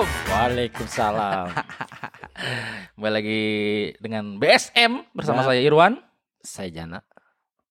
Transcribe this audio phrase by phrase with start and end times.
[0.00, 0.32] Assalamualaikum.
[0.32, 1.46] Waalaikumsalam.
[2.96, 3.42] Kembali lagi
[4.00, 5.46] dengan BSM bersama Nah.
[5.46, 5.92] saya Irwan.
[6.40, 7.04] Saya Jana.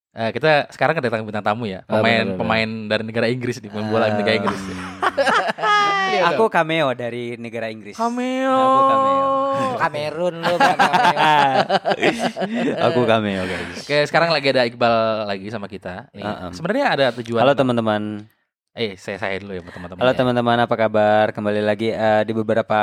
[0.09, 2.37] Eh, kita sekarang kedatangan bintang tamu ya, Ah, pemain benar, benar.
[2.37, 4.61] pemain dari negara Inggris nih, pemain bola negara Inggris.
[6.09, 7.93] Iya, Aku cameo dari negara Inggris.
[7.93, 8.49] cameo.
[8.49, 9.29] Aku cameo.
[9.77, 10.97] Kamerun lu cameo.
[12.89, 13.77] Aku cameo guys.
[13.79, 16.09] Oke, sekarang lagi ada Iqbal lagi sama kita.
[16.11, 16.49] Nih, Uh-uh.
[16.49, 17.45] Sebenarnya ada tujuan.
[17.45, 18.25] Halo teman-teman.
[18.77, 19.97] Eh, saya saya dulu ya teman-teman.
[19.97, 20.17] Halo ya.
[20.17, 21.25] teman-teman, apa kabar?
[21.33, 22.79] Kembali lagi eh, di beberapa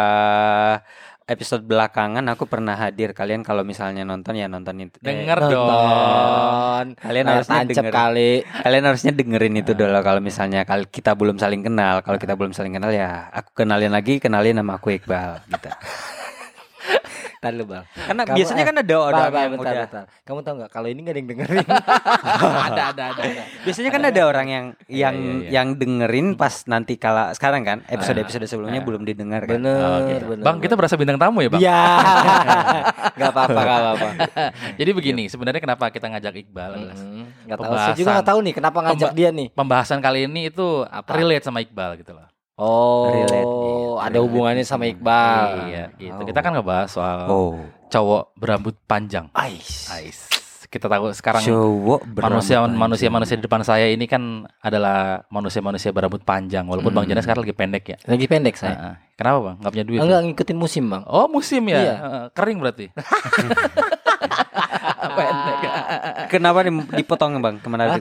[1.22, 3.14] episode belakangan aku pernah hadir.
[3.14, 4.98] Kalian kalau misalnya nonton ya nonton itu.
[4.98, 6.86] eh, Denger dong.
[6.98, 7.92] Kalian Layar harusnya denger.
[7.94, 8.32] kali.
[8.42, 12.02] Kalian harusnya dengerin itu dulu kalau misalnya kal- kita belum saling kenal.
[12.02, 15.70] Kalau kita belum saling kenal ya aku kenalin lagi, kenalin nama aku Iqbal gitu.
[17.46, 17.84] Ntar lu Bang.
[17.86, 20.04] Karena Kamu- biasanya eh, kan ada orang Bang, bang, yang bentar, udah bentar.
[20.20, 21.66] Kamu tahu nggak kalau ini nggak ada yang dengerin.
[22.66, 23.22] ada ada ada.
[23.22, 23.42] ada.
[23.62, 25.48] Biasanya kan ada orang yang yang iya, iya.
[25.52, 29.56] yang dengerin pas nanti kala sekarang kan episode-episode sebelumnya belum didengar kan.
[29.56, 30.24] Bener, Oh, gitu.
[30.28, 30.42] bener.
[30.42, 31.60] Bang, kita berasa bintang tamu ya, Bang?
[31.60, 31.80] Iya.
[33.16, 34.08] Gak apa-apa, gak apa-apa.
[34.80, 37.72] Jadi begini, sebenarnya kenapa kita ngajak Iqbal adalah Mm, Nggak tahu.
[37.72, 39.48] Saya juga nggak tahu nih kenapa ngajak Pemba- dia nih.
[39.52, 41.10] pembahasan kali ini itu Apa?
[41.12, 42.26] relate sama Iqbal gitu loh.
[42.56, 44.00] Oh, Relate, gitu.
[44.00, 45.68] ada hubungannya sama Iqbal.
[45.68, 46.16] Iya, gitu.
[46.16, 46.24] Oh.
[46.24, 47.52] Kita kan ngebahas soal Oh.
[47.86, 49.28] cowok berambut panjang.
[49.30, 49.86] Ais.
[49.86, 50.24] Ais.
[50.66, 53.12] Kita tahu sekarang Cowok manusia berambut manusia panjang.
[53.12, 54.22] manusia di depan saya ini kan
[54.58, 56.64] adalah manusia manusia berambut panjang.
[56.64, 57.12] Walaupun Bang Hmm.
[57.12, 57.96] Jana sekarang lagi pendek ya.
[58.02, 58.72] Lagi pendek saya.
[58.72, 58.94] Heeh.
[59.14, 59.56] Kenapa Bang?
[59.58, 59.98] Gak punya duit?
[60.00, 61.04] Enggak ngikutin musim, Bang.
[61.04, 61.76] Oh musim ya?
[61.78, 61.94] Iya.
[61.94, 62.86] Heeh, Kering berarti.
[65.12, 65.58] pendek.
[66.28, 67.56] Kenapa di- dipotong Bang?
[67.58, 68.00] Ke mana?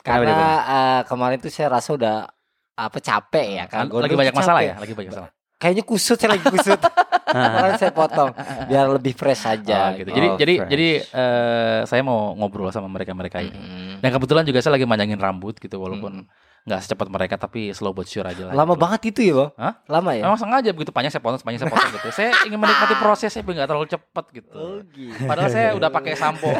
[0.00, 2.37] Karena eh, kemarin tuh saya rasa udah
[2.78, 3.90] apa capek ya kan.
[3.90, 4.70] lagi banyak tuh masalah capek.
[4.70, 4.74] ya?
[4.78, 5.30] Lagi banyak masalah.
[5.58, 6.78] Kayaknya kusut saya lagi kusut.
[7.34, 8.30] Makanya saya potong
[8.70, 9.90] biar lebih fresh aja.
[9.90, 10.10] Oh, gitu.
[10.14, 10.70] Jadi Oh, jadi fresh.
[10.70, 13.58] jadi eh, saya mau ngobrol sama mereka-mereka ini.
[13.58, 13.94] Mm.
[13.98, 16.30] Dan kebetulan juga saya lagi manjangin rambut gitu walaupun
[16.66, 18.54] nggak secepat mereka tapi slow but sure aja lah.
[18.56, 18.82] Lama gitu.
[18.82, 19.50] banget itu ya, Bang?
[19.56, 19.74] Hah?
[19.86, 20.22] Lama ya?
[20.26, 22.08] Memang sengaja begitu panjang saya potong, panjang saya potong gitu.
[22.12, 24.58] Saya ingin menikmati prosesnya biar nggak terlalu cepet gitu.
[24.58, 25.22] Oh, gitu.
[25.24, 26.50] Padahal saya udah pakai sampo,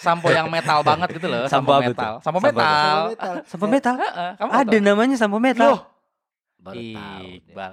[0.00, 3.34] sampo yang metal banget gitu loh, sampo, Sampo metal, sampo Sampo metal.
[3.44, 3.94] Sampo metal?
[3.98, 5.72] Heeh, kamu Ada namanya sampo metal.
[6.60, 7.20] Baru tahu.
[7.24, 7.40] deh.
[7.40, 7.72] Iqbal.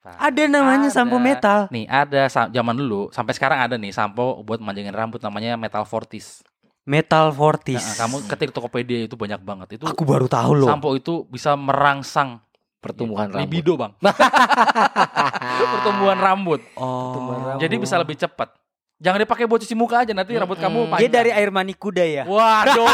[0.00, 0.96] Ada namanya Ada.
[0.96, 1.68] sampo metal.
[1.68, 6.40] Nih ada zaman dulu sampai sekarang ada nih sampo buat manjangin rambut namanya Metal Fortis.
[6.90, 7.78] Metal Fortis.
[7.78, 9.78] Nah, kamu ketik Tokopedia itu banyak banget.
[9.78, 10.66] Itu Aku baru tahu loh.
[10.66, 12.42] sampo itu bisa merangsang
[12.80, 13.44] Pertumbuhan rambut.
[13.46, 13.94] libido, Bang.
[15.76, 16.60] Pertumbuhan rambut.
[16.74, 17.14] Oh.
[17.14, 17.62] rambut.
[17.62, 18.50] Jadi bisa lebih cepat.
[19.00, 21.00] Jangan dipakai buat cuci muka aja nanti rambut kamu panjang.
[21.00, 22.24] Dia dari air mani kuda ya.
[22.28, 22.84] Waduh.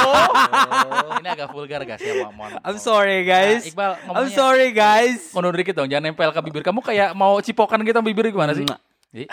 [1.18, 2.34] Ini agak vulgar guys ya, mohon.
[2.36, 2.50] mohon.
[2.62, 3.66] I'm sorry Nah, guys.
[3.66, 5.34] Iqbal I'm sorry guys.
[5.34, 6.62] mundur dikit dong, jangan nempel ke bibir.
[6.62, 8.62] Kamu kayak mau cipokan gitu bibir gimana sih?
[9.10, 9.26] Jadi,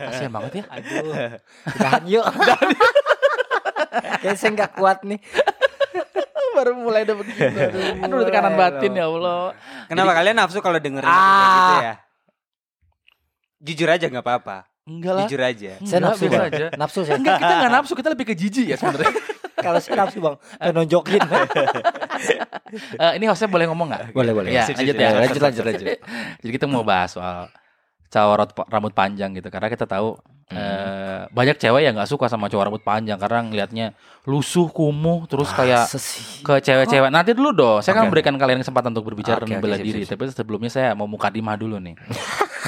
[0.00, 0.64] kasihan banget ya.
[0.72, 1.12] Aduh.
[1.76, 2.24] Tahan yuk.
[4.22, 5.20] Kayaknya saya nggak kuat nih.
[6.56, 7.38] Baru mulai ada begitu.
[8.02, 9.54] Aduh, tekanan batin ya Allah.
[9.86, 11.54] Kenapa kalian nafsu kalau dengerin Ah.
[11.54, 11.94] gitu ya?
[13.58, 14.56] Jujur aja nggak apa-apa.
[14.88, 15.22] Enggak lah.
[15.26, 15.72] Jujur aja.
[15.84, 16.66] Saya nafsu aja.
[16.74, 17.20] Nafsu saya.
[17.20, 19.12] Enggak, kita enggak nafsu, kita lebih ke jijik ya sebenarnya.
[19.58, 20.38] Kalau saya nafsu bang,
[20.70, 21.18] nonjokin.
[22.94, 24.02] Eh, ini hostnya boleh ngomong nggak?
[24.14, 24.50] boleh boleh.
[24.50, 25.08] Ya, lanjut ya.
[25.18, 25.86] Lanjut lanjut lanjut.
[26.38, 27.50] Jadi kita mau bahas soal
[28.08, 30.14] cowok rot- rambut panjang gitu karena kita tahu
[30.48, 33.86] eh, banyak cewek yang nggak suka sama cowok rambut panjang karena ngelihatnya
[34.24, 36.40] lusuh kumuh terus kayak Sesi.
[36.44, 37.08] ke cewek-cewek.
[37.08, 38.12] Nanti dulu dong, saya kan Oke.
[38.12, 40.04] memberikan kalian kesempatan untuk berbicara Oke, dan membela sip, diri.
[40.04, 40.16] sip, sip.
[40.16, 41.96] Tapi sebelumnya saya mau muka dimah dulu nih.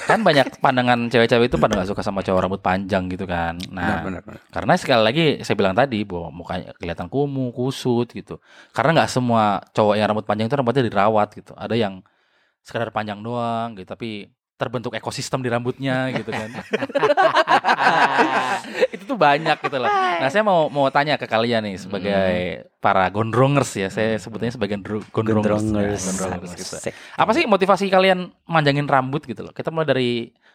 [0.09, 3.57] kan banyak pandangan cewek-cewek itu pada nggak suka sama cowok rambut panjang gitu kan.
[3.69, 4.41] Nah, Benar, benar, benar.
[4.49, 8.41] karena sekali lagi saya bilang tadi bahwa mukanya kelihatan kumuh, kusut gitu.
[8.73, 11.53] Karena nggak semua cowok yang rambut panjang itu rambutnya dirawat gitu.
[11.57, 12.01] Ada yang
[12.61, 14.29] sekedar panjang doang gitu, tapi
[14.61, 16.53] terbentuk ekosistem di rambutnya gitu kan.
[18.95, 19.89] itu tuh banyak gitu loh.
[19.89, 22.33] Nah, saya mau mau tanya ke kalian nih sebagai
[22.85, 23.89] para gondrongers ya.
[23.89, 25.65] Saya sebutnya sebagai gondro- gondrongers.
[25.65, 26.03] Gondrongers.
[26.05, 26.77] Ya, gondrongers gitu.
[27.17, 29.57] Apa sih motivasi kalian manjangin rambut gitu loh?
[29.57, 30.11] Kita mulai dari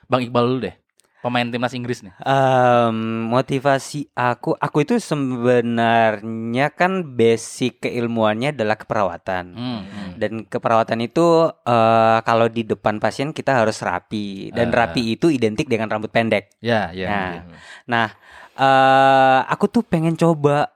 [0.06, 0.84] Bang Iqbal dulu deh.
[1.25, 2.13] Pemain timnas Inggris nih.
[2.22, 2.94] Em,
[3.25, 9.45] motivasi aku, aku itu sebenarnya kan basic keilmuannya adalah keperawatan.
[9.51, 10.12] Hmm, hmm.
[10.22, 14.86] Dan keperawatan itu eh, kalau di depan pasien kita harus rapi dan Ah.
[14.86, 16.54] rapi itu identik dengan rambut pendek.
[16.62, 17.07] Ya, ya.
[17.10, 17.42] Nah, ya.
[17.86, 18.07] Nah,
[18.56, 20.69] eh aku tuh pengen coba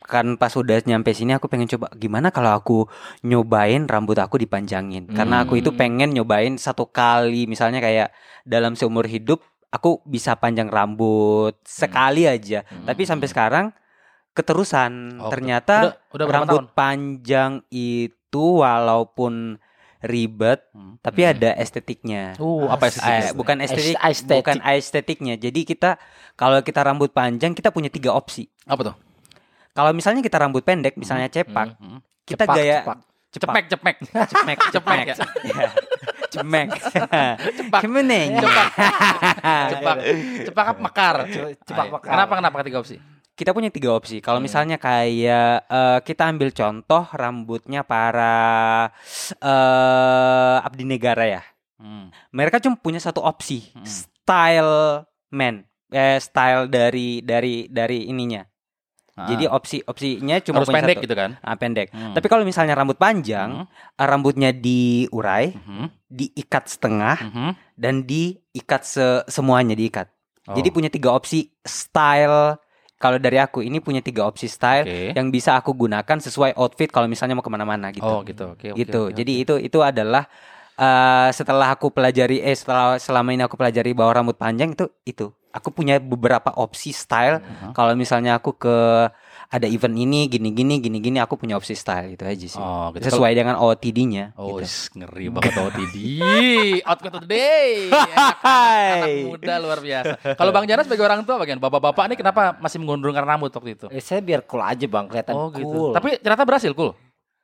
[0.00, 2.78] kan pas udah nyampe sini aku pengen coba gimana kalau aku
[3.22, 5.76] nyobain rambut aku dipanjangin karena aku itu Hmm.
[5.76, 8.08] pengen nyobain satu kali misalnya kayak
[8.40, 12.84] dalam seumur hidup aku bisa panjang rambut sekali aja Hmm.
[12.84, 13.66] tapi sampai sekarang
[14.32, 16.66] keterusan Oh, ternyata udah, udah rambut tahun?
[16.72, 19.58] panjang itu walaupun
[19.98, 20.94] ribet Hmm.
[20.98, 23.34] tapi ada estetiknya Uh, apa Eh, estetiknya?
[23.34, 24.38] bukan estetik, Estetik.
[24.38, 25.34] bukan estetiknya.
[25.36, 25.90] Jadi kita
[26.32, 28.46] kalau kita rambut panjang kita punya tiga opsi.
[28.62, 28.96] Apa tuh?
[29.70, 31.98] Kalau misalnya kita rambut pendek, misalnya cepak, Hmm.
[32.22, 32.98] kita Cepak, gaya cepak.
[33.28, 33.96] Cepek, cepek.
[34.08, 35.14] cemek, Cepek ya?
[35.44, 35.70] Ya.
[36.32, 36.68] Cemek.
[37.84, 38.40] Kemeneng.
[38.40, 38.68] Cepak.
[39.68, 39.96] Cepak.
[40.48, 41.14] Cepak apa mekar?
[41.64, 42.08] cepak mekar.
[42.08, 42.96] Kenapa kenapa ketiga opsi?
[43.38, 44.18] Kita punya tiga opsi.
[44.18, 44.48] Kalau Hmm.
[44.50, 48.90] misalnya kayak eh, kita ambil contoh rambutnya para
[49.38, 51.42] eh abdi negara ya.
[51.78, 52.10] Hmm.
[52.34, 53.86] Mereka cuma punya satu opsi, Hmm.
[53.86, 54.74] style
[55.30, 55.62] man,
[55.94, 58.42] eh style dari dari dari ininya.
[59.18, 59.26] Ah.
[59.26, 61.04] Jadi opsi opsinya cuma harus punya pendek satu.
[61.04, 61.30] gitu kan?
[61.40, 61.90] Ah, pendek.
[61.90, 62.14] Hmm.
[62.14, 63.98] Tapi kalau misalnya rambut panjang, Hmm.
[63.98, 65.86] eh, rambutnya diurai, Mhm.
[66.06, 67.50] diikat setengah Mhm.
[67.74, 70.06] dan diikat se semuanya diikat.
[70.46, 70.54] Oh.
[70.54, 72.56] Jadi punya tiga opsi style.
[72.94, 75.14] Kalau dari aku ini punya tiga opsi style Oke.
[75.14, 78.02] yang bisa aku gunakan sesuai outfit kalau misalnya mau ke mana-mana gitu.
[78.02, 78.54] Oh gitu.
[78.54, 78.70] Oke.
[78.70, 79.02] oke, gitu.
[79.06, 79.42] oke, Jadi oke.
[79.44, 80.26] itu itu adalah
[80.74, 85.26] eh, setelah aku pelajari eh setelah selama ini aku pelajari bahwa rambut panjang itu itu.
[85.50, 87.40] Aku punya beberapa opsi style.
[87.40, 87.72] Mhm.
[87.72, 88.76] Kalau misalnya aku ke
[89.48, 92.60] ada event ini gini gini gini gini aku punya opsi style itu aja sih.
[92.60, 93.08] Oh, gitu.
[93.08, 94.68] Sesuai dengan OOTD-nya Oh, gitu.
[95.00, 95.96] ngeri banget OTD.
[96.92, 97.88] Outfit of the day.
[97.88, 100.36] Anak, anak muda luar biasa.
[100.36, 103.86] Kalau Bang Jana sebagai orang tua bagian bapak-bapak ini kenapa masih menggondrongkan rambut waktu itu?
[103.88, 105.64] Eh, saya biar cool aja bang, kelihatan Oh gitu.
[105.64, 105.90] cool.
[105.96, 106.92] Tapi ternyata berhasil cool.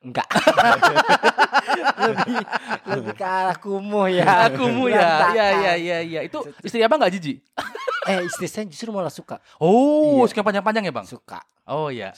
[0.05, 0.29] enggak.
[2.05, 2.37] lebih
[2.85, 4.53] lebih ke arah kumuh ya.
[4.53, 5.33] Akumu ya.
[5.33, 6.21] Iya iya iya iya.
[6.21, 7.41] Itu istri Abang nggak jijik?
[8.05, 9.41] Eh istri saya justru malah suka.
[9.57, 10.29] Oh, Iya.
[10.29, 11.05] suka panjang-panjang ya, Bang?
[11.05, 11.41] Suka.
[11.65, 12.13] Oh iya.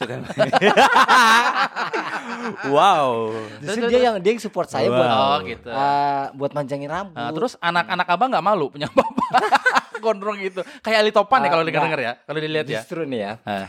[2.67, 3.31] wow.
[3.63, 5.69] Justru dia yang dia yang support saya buat Oh gitu.
[5.71, 7.15] eh, buat manjangin rambut.
[7.15, 9.31] Nah, terus anak-anak Abang nggak malu punya bapak
[10.05, 10.61] gondrong gitu.
[10.83, 11.81] Kayak Ali Topan ya Ah, kalau enggak.
[11.81, 12.81] denger ya, kalau dilihat ya.
[12.83, 13.33] Justru nih ya.
[13.43, 13.67] Ah.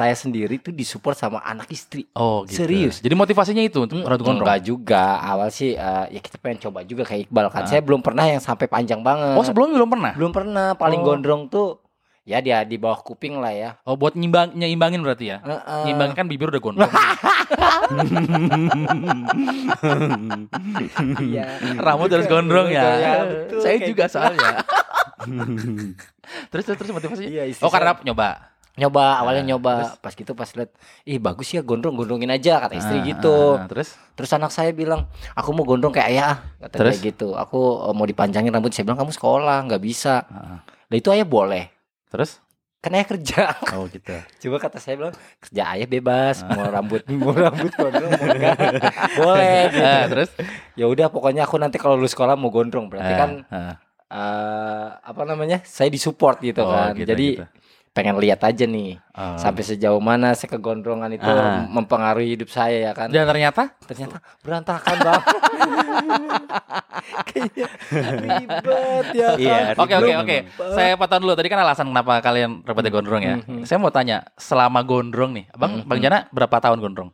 [0.00, 2.08] Saya sendiri tuh disupport sama anak istri.
[2.16, 2.64] Oh gitu.
[2.64, 3.04] Serius.
[3.04, 4.48] Jadi motivasinya itu untuk rambut gondrong.
[4.48, 5.20] Enggak juga.
[5.20, 7.62] Awal sih eh, ya kita pengen coba juga kayak Iqbal kan.
[7.62, 7.68] Ah.
[7.68, 9.36] Saya belum pernah yang sampai panjang banget.
[9.36, 10.12] Oh, sebelumnya belum pernah?
[10.16, 10.66] belum pernah.
[10.72, 11.06] Paling Oh.
[11.12, 11.84] gondrong tuh
[12.24, 13.70] ya dia di bawah kuping lah ya.
[13.84, 15.44] Oh, buat nyimbang nyimbangin berarti ya.
[15.44, 15.92] Heeh.
[15.92, 16.92] Nyimbangin kan bibir udah gondrong.
[21.20, 21.46] Iya.
[21.84, 22.84] Rambut harus gondrong ya.
[22.96, 24.14] Iya, betul, Saya juga gitu.
[24.16, 24.52] soalnya.
[26.50, 27.28] terus terus, terus motivasinya?
[27.28, 28.28] Iya, oh, karena saya- nyoba.
[28.80, 29.72] Nyoba awalnya Ah, nyoba.
[29.76, 29.92] terus?
[30.00, 30.70] pas gitu pas lihat
[31.04, 33.36] ih bagus ya gondrong gondrongin aja kata istri Ah, gitu.
[33.54, 33.88] ah, ah, terus?
[34.12, 36.96] Terus anak saya bilang aku mau gondrong kayak ayah kata Terus?
[36.96, 37.32] dia gitu.
[37.34, 38.70] Aku eh, mau dipanjangin rambut.
[38.70, 40.24] Saya bilang kamu sekolah nggak bisa.
[40.24, 41.68] Ah, lah itu ayah boleh.
[42.08, 42.40] Terus?
[42.78, 43.42] Kan ayah kerja.
[43.76, 44.16] Oh gitu.
[44.40, 47.04] coba kata saya bilang kerja ayah bebas mau rambut.
[47.06, 48.56] Mau rambut gondrong mau enggak?
[49.20, 49.84] Boleh gitu.
[49.84, 50.30] Ah, terus?
[50.74, 52.88] Ya udah pokoknya aku nanti kalau lulus sekolah mau gondrong.
[52.88, 53.74] Berarti Ah, kan ah.
[54.10, 56.92] eh, apa namanya saya disupport gitu Oh, kan.
[56.94, 57.44] gitu, jadi gitu.
[57.90, 59.36] Pengen lihat aja nih Oh.
[59.36, 61.66] sampai sejauh mana saya kegondrongan itu Ah.
[61.66, 65.22] mempengaruhi hidup saya ya kan dan ternyata ternyata berantakan bang
[67.22, 67.66] Kayaknya
[68.22, 70.22] ribet ya kan Iya, Oke ribet oke memang.
[70.22, 70.36] oke.
[70.72, 71.32] Saya potong dulu.
[71.32, 73.34] Tadi kan alasan kenapa kalian rambutnya gondrong ya.
[73.38, 73.62] Mhm.
[73.62, 75.86] Saya mau tanya, selama gondrong nih, Bang Mhm.
[75.86, 77.10] Bang Jana berapa tahun gondrong?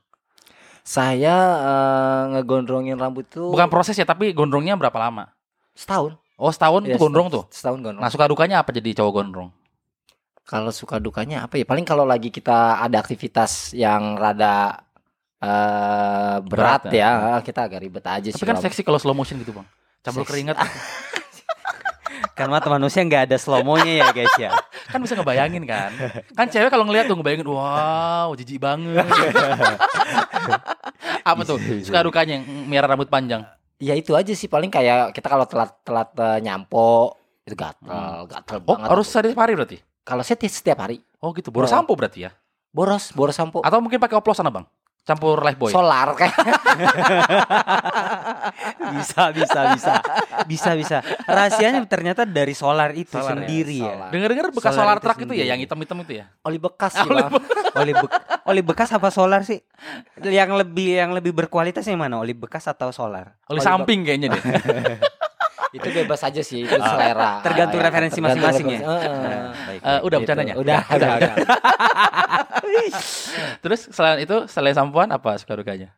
[0.82, 5.34] saya eh, ngegondrongin rambut tuh Bukan proses ya, tapi gondrongnya berapa lama?
[5.74, 7.44] setahun Oh setahun Ya, tuh gondrong tuh.
[7.50, 9.50] setahun gondrong Nah suka dukanya apa jadi cowok gondrong?
[10.46, 14.78] Kalau suka dukanya apa ya paling kalau lagi kita ada aktivitas yang rada
[15.42, 17.10] eh, berat, Berat, ya.
[17.12, 19.66] ya kita agak ribet aja sih Tapi kan kalau- seksi kalau slow motion gitu bang.
[20.00, 20.30] Campur Seksi.
[20.32, 20.56] keringat
[22.36, 24.52] Kan mata manusia nggak ada slow mo-nya ya guys ya.
[24.92, 25.88] kan bisa ngebayangin kan.
[26.32, 29.02] Kan cewek kalau ngeliat tuh ngebayangin, wow jijik banget.
[31.26, 33.42] apa tuh suka dukanya yang miara rambut panjang?
[33.76, 37.12] ya itu aja sih paling kayak kita kalau telat telat eh, nyampo
[37.44, 39.78] itu gatel gatel Oh banget harus setiap hari berarti?
[40.06, 42.30] Kalau saya ti- setiap hari Oh gitu, boros sampo berarti ya?
[42.70, 44.62] boros boros sampo Atau mungkin pakai oplosan abang?
[45.02, 45.70] Campur life boy?
[45.70, 46.34] solar kayak
[48.92, 49.94] Bisa bisa bisa.
[50.46, 50.96] Bisa bisa.
[51.24, 53.86] Rahasianya ternyata dari solar itu Solar ya, sendiri ya.
[53.88, 54.08] solar.
[54.10, 56.26] Dengar-dengar bekas Solar solar, itu truck itu ya, yang hitam-hitam itu ya?
[56.42, 57.32] oli bekas sih Oli bang
[57.76, 58.12] Oli be-
[58.46, 59.58] oli bekas apa solar sih?
[60.20, 62.16] Yang lebih yang lebih berkualitas yang mana?
[62.16, 63.34] Oli bekas atau solar?
[63.46, 64.42] Oli Oli samping kayaknya deh.
[65.76, 68.80] itu bebas aja sih itu selera Tergantung Ya, referensi masing-masing ya?
[68.80, 69.80] baik, Eh, baik.
[70.02, 70.22] udah Gitu.
[70.24, 70.54] bercandanya?
[70.56, 71.34] udah udah udah
[73.60, 75.92] Terus selain itu, selain sampoan apa suka dukanya?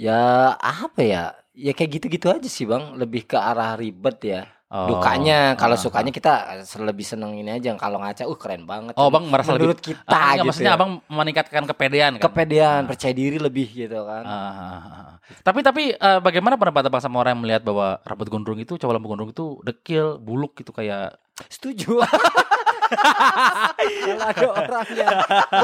[0.00, 0.16] ya
[0.56, 4.86] apa ya ya kayak gitu-gitu aja sih bang lebih ke arah ribet ya Oh.
[4.86, 6.32] dukanya kalau Ah, sukanya kita
[6.78, 10.06] lebih seneng ini aja kalau ngaca uh keren banget Oh, bang merasa lebih menurut kita
[10.06, 10.78] Ah, gitu maksudnya ya.
[10.78, 12.22] abang meningkatkan kepedean kan?
[12.22, 12.88] kepedean Ah.
[12.88, 15.12] percaya diri lebih gitu kan Ah, ah, ah.
[15.42, 18.94] Tapi tapi eh, bagaimana pendapat abang sama orang yang melihat bahwa rambut gondrong itu cowok
[18.94, 21.18] rambut gondrong itu dekil, buluk gitu kayak
[21.50, 21.98] setuju
[22.90, 25.16] kalau ada orang yang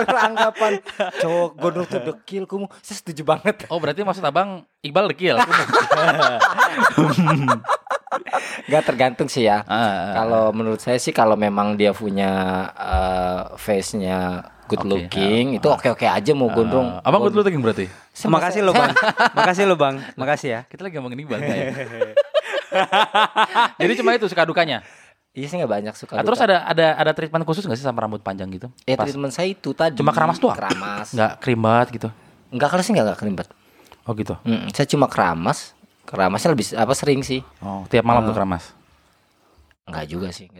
[0.02, 0.72] beranggapan
[1.18, 5.36] cowok gondrong tuh dekil kumu saya setuju banget Oh berarti maksud abang Iqbal dekil?
[8.66, 10.14] nggak tergantung sih ya ah.
[10.16, 12.30] kalau menurut saya sih kalau memang dia punya
[12.72, 17.62] eh, face-nya good Oke, looking ah, itu oke-oke aja mau gondrong Ah, abang good looking
[17.62, 17.86] berarti?
[18.10, 18.90] Saya- Makasih lo bang.
[19.36, 19.94] Makasih lo bang.
[20.18, 20.60] Makasih ya.
[20.66, 21.66] Kita lagi ngomongin Iqbal kayak.
[23.78, 24.82] Jadi cuma itu suka dukanya.
[25.36, 26.16] Iya sih nggak banyak suka.
[26.16, 28.72] Nah, terus ada ada ada treatment khusus nggak sih sama rambut panjang gitu?
[28.88, 29.92] ya Pas- treatment saya itu tadi.
[30.00, 30.56] Cuma keramas doang?
[30.56, 31.12] Keramas.
[31.16, 32.08] nggak krimbat gitu.
[32.48, 33.46] Enggak kalau sih enggak enggak kerimbat.
[34.08, 34.32] Oh gitu.
[34.48, 35.76] Mm, saya cuma keramas.
[36.08, 37.44] Keramasnya lebih apa sering sih?
[37.60, 38.72] Oh, tiap malam tuh keramas.
[39.84, 40.48] Enggak juga sih.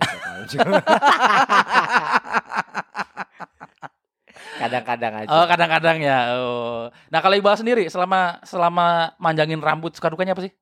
[4.56, 5.28] Kadang-kadang aja.
[5.28, 6.18] Oh, kadang-kadang ya.
[6.36, 6.88] Oh.
[7.12, 10.52] Nah, kalau Iqbal sendiri selama selama manjangin rambut suka dukanya apa sih?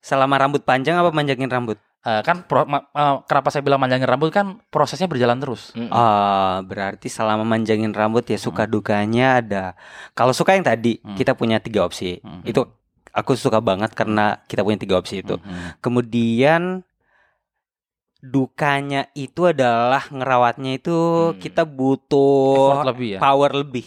[0.00, 1.80] Selama rambut panjang apa manjangin rambut?
[2.00, 5.68] Eh, kan pro- ma- eh, kenapa saya bilang manjangin rambut kan prosesnya berjalan terus.
[5.74, 5.92] Mm-mm.
[5.92, 9.64] Ah, berarti selama manjangin rambut ya suka dukanya ada.
[10.12, 11.12] Kalau suka yang tadi Hmm.
[11.12, 12.16] kita punya tiga opsi.
[12.18, 12.40] Hmm.
[12.40, 12.64] Itu
[13.10, 15.36] aku suka banget karena kita punya tiga opsi itu.
[15.36, 15.76] Mhm.
[15.78, 16.62] Kemudian
[18.20, 21.36] dukanya itu adalah ngerawatnya itu Hmm.
[21.36, 23.18] kita butuh Effort lebih ya.
[23.18, 23.86] power lebih.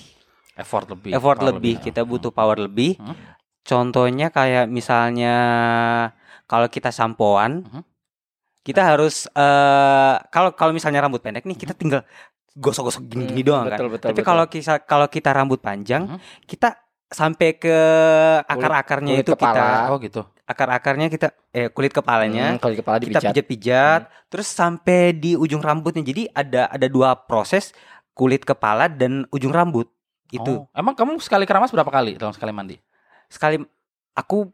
[0.54, 1.12] Effort lebih.
[1.12, 1.74] effort power lebih.
[1.80, 2.94] Kita butuh power lebih.
[2.98, 3.18] Hmm.
[3.64, 5.36] Contohnya kayak misalnya
[6.46, 7.82] kalau kita sampoan, Mhm.
[8.64, 12.02] Kita harus eh kalau kalau misalnya rambut pendek nih kita tinggal
[12.54, 13.78] gosok-gosok gini-gini Hmm, doang kan.
[13.78, 14.30] betul, betul, Tapi betul.
[14.30, 16.20] kalau kita kalau kita rambut panjang, Mhm.
[16.46, 16.70] kita
[17.10, 17.78] sampai ke
[18.46, 19.90] akar-akarnya kulit itu kita kepala.
[19.94, 20.22] Oh gitu.
[20.44, 26.04] akar-akarnya kita eh kulit kepalanya Hmm, kalau kepala kita pijat-pijat terus sampai di ujung rambutnya.
[26.04, 27.72] Jadi ada ada dua proses
[28.14, 29.88] kulit kepala dan ujung rambut.
[30.30, 32.76] Itu Oh, emang kamu sekali keramas berapa kali dalam sekali mandi?
[33.30, 33.58] sekali
[34.14, 34.46] aku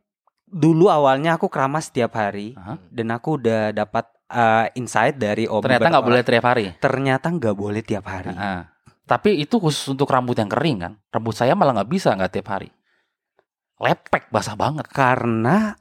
[0.50, 2.82] dulu awalnya aku keramas setiap hari Aha.
[2.90, 6.66] dan aku udah dapat eh, insight dari om Ternyata nggak boleh tiap hari.
[6.76, 8.66] ternyata nggak boleh tiap hari Nah,
[9.06, 10.94] tapi itu khusus untuk rambut yang kering kan?
[11.08, 12.70] Rambut saya malah nggak bisa nggak tiap hari.
[13.76, 14.86] Lepek basah banget.
[14.90, 15.74] karena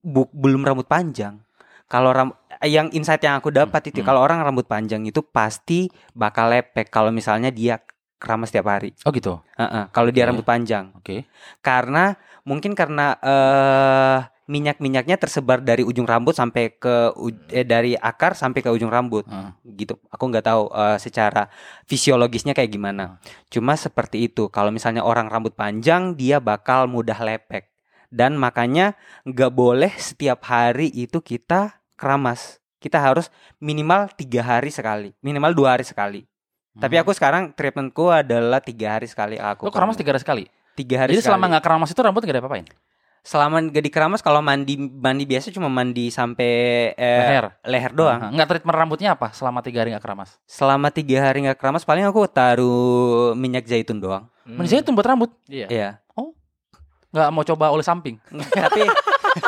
[0.00, 1.38] bu- belum rambut panjang
[1.86, 4.06] kalau ram yang insight yang aku dapat Hmm, itu hmm.
[4.06, 7.78] kalau orang rambut panjang itu pasti bakal lepek kalau misalnya dia
[8.18, 9.38] keramas setiap hari Oh gitu.
[9.56, 10.28] Heeh, kalau dia Oke.
[10.34, 11.24] rambut panjang Oke.
[11.62, 17.12] karena mungkin karena eh minyak-minyaknya tersebar dari ujung rambut sampai ke
[17.52, 19.76] eh, dari akar sampai ke ujung rambut Heeh.
[19.76, 20.00] gitu.
[20.08, 21.52] Aku nggak tahu eh, secara
[21.84, 23.20] fisiologisnya kayak gimana.
[23.52, 24.48] Cuma seperti itu.
[24.48, 27.68] Kalau misalnya orang rambut panjang dia bakal mudah lepek
[28.08, 28.96] dan makanya
[29.28, 32.56] nggak boleh setiap hari itu kita keramas.
[32.80, 33.28] Kita harus
[33.60, 36.24] minimal tiga hari sekali, minimal dua hari sekali.
[36.78, 37.02] Tapi Hmm.
[37.02, 39.66] aku sekarang treatmentku adalah tiga hari sekali aku.
[39.66, 40.44] Lo keramas tiga hari sekali.
[40.72, 41.34] tiga hari Jadi sekali.
[41.34, 42.66] selama nggak keramas itu rambut nggak ada apa-apain.
[43.18, 46.52] selama gak dikeramas kalau mandi mandi biasa cuma mandi sampai
[46.94, 47.46] eh, Leher.
[47.66, 48.20] leher doang.
[48.24, 48.30] Aha.
[48.30, 50.38] Nggak treatment rambutnya apa selama tiga hari nggak keramas?
[50.46, 54.30] Selama tiga hari nggak keramas paling aku taruh minyak zaitun doang.
[54.46, 54.56] Hmm.
[54.56, 54.64] Hmm.
[54.64, 55.30] itu buat rambut.
[55.44, 55.66] Iya.
[55.68, 55.90] Iya.
[57.08, 58.16] Nggak mau coba oleh samping.
[58.54, 58.86] tapi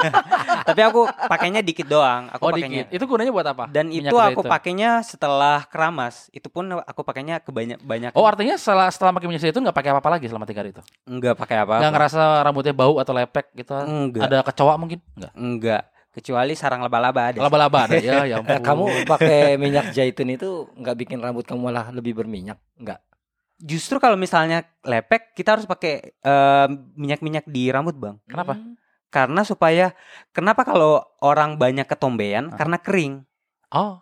[0.69, 2.28] tapi aku pakainya dikit doang.
[2.35, 2.87] Aku oh pakainya.
[2.88, 2.97] dikit.
[2.97, 3.64] Itu gunanya buat apa?
[3.69, 6.28] Dan Minyak itu aku pakainya setelah keramas.
[6.33, 8.11] Itu pun aku pakainya kebanyak banyak.
[8.16, 10.83] Oh artinya setelah setelah pakai minyak zaitun nggak pakai apa-apa lagi selama tiga hari itu?
[11.09, 11.75] enggak pakai apa?
[11.80, 13.73] Nggak ngerasa rambutnya bau atau lepek gitu?
[13.75, 14.23] Enggak.
[14.28, 14.99] Ada kecoa mungkin?
[15.16, 15.33] Nggak.
[15.37, 15.83] Enggak.
[16.11, 17.38] Kecuali sarang laba-laba ada.
[17.38, 18.26] Laba-laba ada ya.
[18.26, 18.59] ya ampun.
[18.59, 22.59] kamu pakai minyak zaitun itu nggak bikin rambut kamu malah lebih berminyak?
[22.78, 22.99] Enggak.
[23.61, 26.66] Justru kalau misalnya lepek kita harus pakai eh,
[26.97, 28.16] minyak-minyak di rambut, Bang.
[28.25, 28.57] Kenapa?
[29.11, 29.93] Karena supaya
[30.31, 32.57] kenapa kalau orang banyak ketombean Ah.
[32.57, 33.14] karena kering.
[33.71, 33.99] Oh,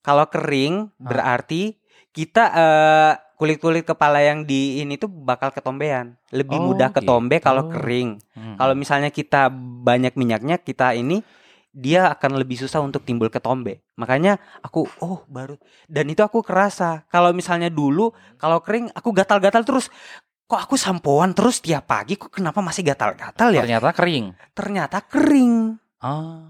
[0.00, 1.08] Kalau kering Ah.
[1.10, 1.80] berarti
[2.12, 6.14] kita eh, kulit-kulit kepala yang di ini tuh bakal ketombean.
[6.30, 7.72] Lebih Oh, mudah ketombe kalau gitu.
[7.74, 8.10] kering.
[8.36, 8.54] Hmm.
[8.54, 9.48] Kalau misalnya kita
[9.80, 11.24] banyak minyaknya, kita ini
[11.74, 13.82] dia akan lebih susah untuk timbul ketombe.
[13.98, 15.58] Makanya aku oh baru
[15.88, 17.02] dan itu aku kerasa.
[17.10, 19.90] Kalau misalnya dulu kalau kering aku gatal-gatal terus
[20.44, 23.64] kok aku sampoan terus tiap pagi kok kenapa masih gatal-gatal ya?
[23.64, 24.26] ternyata kering.
[24.52, 25.54] Ternyata kering.
[26.04, 26.44] Oh.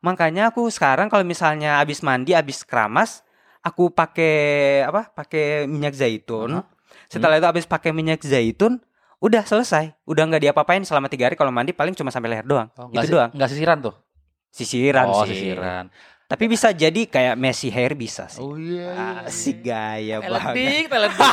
[0.00, 3.20] Makanya aku sekarang kalau misalnya habis mandi, habis keramas,
[3.60, 5.12] aku pakai apa?
[5.12, 6.64] Pakai minyak zaitun.
[6.64, 6.64] Aha.
[7.12, 8.80] Setelah itu habis pakai minyak zaitun,
[9.20, 9.92] udah selesai.
[10.08, 11.36] Udah nggak diapa-apain selama tiga hari.
[11.36, 12.72] Kalau mandi paling cuma sampai leher doang.
[12.80, 13.30] Oh, itu nggak si- doang.
[13.36, 13.94] nggak sisiran tuh.
[14.50, 15.36] Sisiran oh, sih.
[15.36, 15.84] sisiran.
[16.30, 18.38] Tapi bisa jadi kayak Messi hair bisa sih.
[18.38, 19.26] Oh iya.
[19.26, 20.54] Asik gaya banget.
[20.54, 21.18] Teledik, teledik.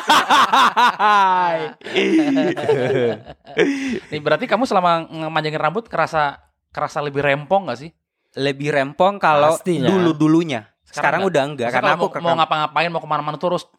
[4.09, 6.41] Nih berarti kamu selama manjangin rambut kerasa
[6.73, 7.93] kerasa lebih rempong gak sih?
[8.41, 10.65] Lebih rempong kalau dulu-dulunya.
[10.81, 13.69] Sekarang, Sekarang udah enggak karena aku mau, mau ngapa-ngapain mau ke mana-mana terus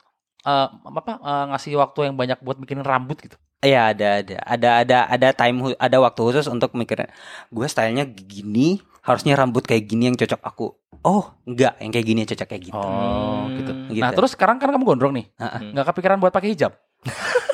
[0.46, 3.34] eh, apa eh, ngasih waktu yang banyak buat bikinin rambut gitu.
[3.58, 7.10] Iya ada ada ada ada ada time ada waktu khusus untuk mikirin
[7.50, 12.20] gue stylenya gini harusnya rambut kayak gini yang cocok aku oh enggak yang kayak gini
[12.24, 13.72] cocok kayak gitu Oh, Hmm, gitu.
[13.90, 13.98] gitu.
[13.98, 15.26] Nah, terus sekarang kan kamu gondrong nih.
[15.34, 15.60] Heeh.
[15.72, 16.72] nggak kepikiran buat pakai hijab.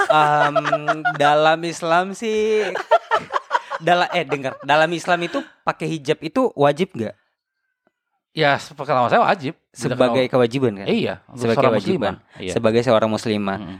[0.06, 0.56] Em,
[1.14, 2.64] dalam Islam sih
[3.80, 7.14] dalam eh dengar dalam Islam itu pakai hijab itu wajib nggak
[8.32, 9.54] Ya, kalau saya wajib.
[9.70, 12.18] sebagai kewajiban kan Eh, iya, sebagai kewajiban.
[12.18, 12.36] muslimah.
[12.36, 12.52] Iya.
[12.52, 13.78] sebagai seorang muslimah Mm-mm.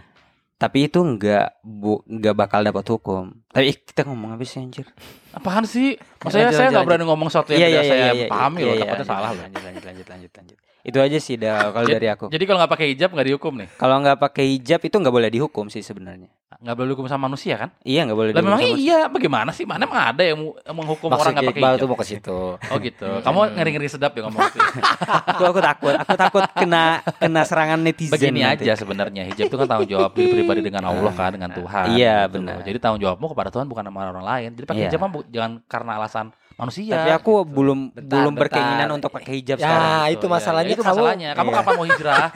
[0.55, 3.35] Tapi itu nggak bu nggak bakal dapat hukum.
[3.51, 4.87] Tapi kita ngomong apa sih anjir?
[5.35, 5.99] Apaan sih?
[6.23, 9.11] Maksudnya Lanjut, saya nggak berani ngomong sesuatu yang tidak saya pahami loh, iya, takutnya iya.
[9.11, 9.43] salah loh.
[9.43, 10.59] Lanjut lanjut lanjut lanjut lanjut.
[10.85, 12.29] Itu aja sih dah kalau dari aku.
[12.29, 13.69] Jadi kalau nggak pakai hijab nggak dihukum nih?
[13.75, 16.29] Kalau nggak pakai hijab itu nggak boleh dihukum sih sebenarnya.
[16.55, 17.73] Nggak boleh dihukum sama manusia kan?
[17.81, 18.53] Iya nggak boleh Lah dihukum.
[18.53, 19.65] memang iya, bagaimana sih?
[19.65, 20.37] Mana emang ada yang
[20.67, 21.81] menghukum orang Maksud nggak pakai hijab?
[21.81, 22.39] tuh mau ke situ.
[22.61, 23.09] Oh gitu.
[23.19, 24.61] Kamu ngeri-ngeri sedap ya ngomong gitu.
[25.33, 26.85] aku aku takut, aku takut kena
[27.17, 28.13] kena serangan netizen.
[28.13, 28.69] Begini nanti.
[28.69, 31.85] aja sebenarnya hijab itu kan tanggung jawab diri pribadi dengan Allah kan dengan Tuhan.
[31.91, 32.61] Iya, gitu benar.
[32.61, 34.49] Jadi tanggung jawabmu kepada Tuhan bukan sama orang lain.
[34.53, 34.89] Jadi pakai Iya.
[34.93, 36.27] hijab bu- jangan karena alasan
[36.57, 36.95] manusia.
[36.95, 38.43] Tapi aku belum Bentar, belum bentar.
[38.47, 39.91] berkeinginan untuk pakai hijab Ya, sekarang.
[40.07, 40.33] itu Gitu, ya.
[40.33, 41.31] masalahnya Ya, itu kamu- masalahnya.
[41.33, 41.57] Kamu Iya.
[41.57, 42.27] kapan mau hijrah?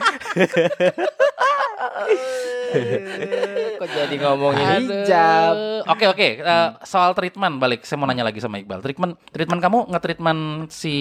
[3.79, 4.77] Kok jadi ngomongin Aduh.
[4.77, 5.53] hijab?
[5.87, 6.27] Oke oke.
[6.37, 7.81] Eh, soal treatment balik.
[7.81, 8.79] Saya mau nanya lagi sama Iqbal.
[8.79, 10.95] Treatment treatment kamu nge-treatment si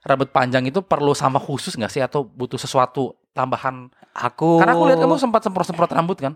[0.00, 3.88] rambut panjang itu perlu sama khusus nggak sih atau butuh sesuatu tambahan?
[4.12, 6.34] Aku Karena aku lihat kamu sempat semprot-semprot rambut kan.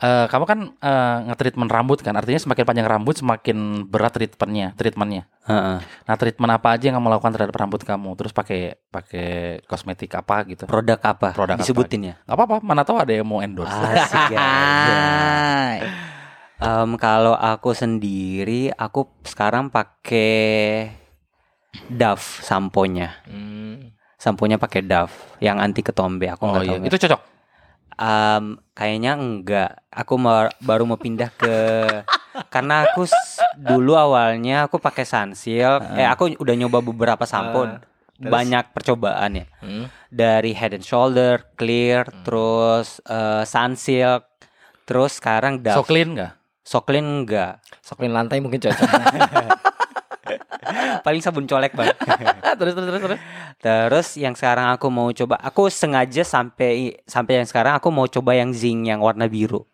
[0.00, 5.28] Eh, kamu kan eh, nge-treatment rambut kan, artinya semakin panjang rambut semakin berat treatmentnya, treatmentnya.
[5.44, 5.76] Heeh.
[5.84, 8.16] Nah, treatment apa aja yang kamu lakukan terhadap rambut kamu?
[8.16, 10.64] Terus pakai pakai kosmetik apa gitu?
[10.64, 11.36] produk apa?
[11.36, 11.60] Produk apa?
[11.60, 12.14] Disebutin ya.
[12.24, 13.76] Gak apa-apa, mana tahu ada yang mau endorse.
[13.76, 14.32] Asik.
[16.60, 20.96] Em, kalau aku sendiri, aku sekarang pakai
[21.92, 23.20] Dove samponya.
[23.28, 23.92] Hmm.
[24.16, 26.28] Samponya pakai Dove yang anti ketombe.
[26.28, 26.88] Aku Oh nggak iya, tahu.
[26.88, 27.20] itu cocok.
[28.00, 29.70] Em, kayaknya enggak.
[29.92, 31.56] Aku mau- baru mau pindah ke
[32.48, 33.04] karena aku
[33.54, 35.84] dulu awalnya aku pakai Sunsilk.
[35.94, 37.68] Eh aku udah nyoba beberapa sampo.
[37.68, 37.76] Ah,
[38.16, 38.32] terus?
[38.32, 39.46] banyak percobaan ya.
[39.60, 39.84] Hmm.
[40.08, 44.24] Dari Head and Shoulder, Clear, terus eh, Sunsilk,
[44.84, 45.88] terus sekarang So Dove.
[45.88, 46.32] clean nggak?
[46.60, 47.64] Soklin enggak.
[47.80, 48.78] Soklin lantai mungkin cocok.
[51.06, 51.94] Paling sabun colek, Bang.
[52.58, 53.20] terus terus terus terus.
[53.60, 58.36] Terus yang sekarang aku mau coba, aku sengaja sampai sampai yang sekarang aku mau coba
[58.36, 59.64] yang Zing yang warna biru.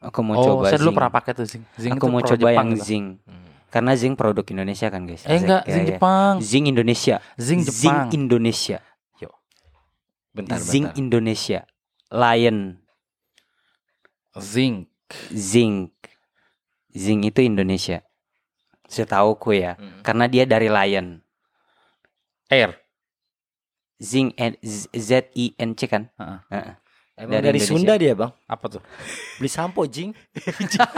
[0.00, 1.64] Aku mau oh, coba saya dulu pernah pakai tuh Zing.
[1.74, 2.84] Zing aku mau coba Jepang yang gitu.
[2.86, 3.06] Zing.
[3.24, 3.44] Hmm.
[3.72, 5.26] Karena Zing produk Indonesia kan, guys.
[5.26, 5.88] Eh enggak, Zing ya.
[5.96, 6.34] Jepang.
[6.38, 7.16] Zing Indonesia.
[7.36, 8.08] Zing Jepang.
[8.14, 8.78] Indonesia.
[10.36, 11.00] Bentar, Zing bentar.
[11.00, 11.60] Indonesia.
[12.12, 12.76] Lion.
[14.36, 14.84] Zing.
[15.32, 15.88] Zing.
[16.92, 18.04] Zing itu Indonesia.
[18.86, 19.74] Setauku ya.
[19.74, 20.00] Hmm.
[20.00, 21.20] Karena dia dari Lion.
[22.46, 22.78] Air.
[23.96, 26.04] Zing N- Z Z I N C kan?
[26.14, 26.38] Heeh.
[26.52, 26.74] Heeh.
[27.16, 27.72] Emang Dari dari, Indonesia.
[27.72, 28.28] Sunda dia, Bang.
[28.44, 28.82] Apa tuh?
[29.40, 30.12] Beli sampo, Jing.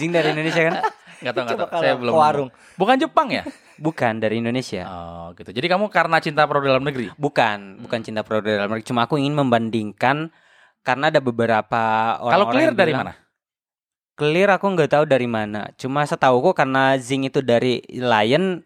[0.00, 0.74] Zing dari Indonesia kan?
[1.16, 1.82] Enggak tahu enggak Coba tahu.
[1.84, 2.12] Saya belum.
[2.12, 2.48] warung.
[2.76, 3.42] Bukan Jepang ya?
[3.76, 4.82] Bukan dari Indonesia.
[4.88, 5.52] Oh, gitu.
[5.52, 7.12] Jadi kamu karena cinta produk dalam negeri.
[7.16, 8.84] Bukan, bukan cinta produk dalam negeri.
[8.88, 10.32] Cuma aku ingin membandingkan
[10.80, 11.82] karena ada beberapa
[12.20, 13.12] orang Kalau clear dari mana?
[14.16, 15.68] Clear aku nggak tahu dari mana.
[15.76, 18.64] Cuma setauku karena Zing itu dari Lion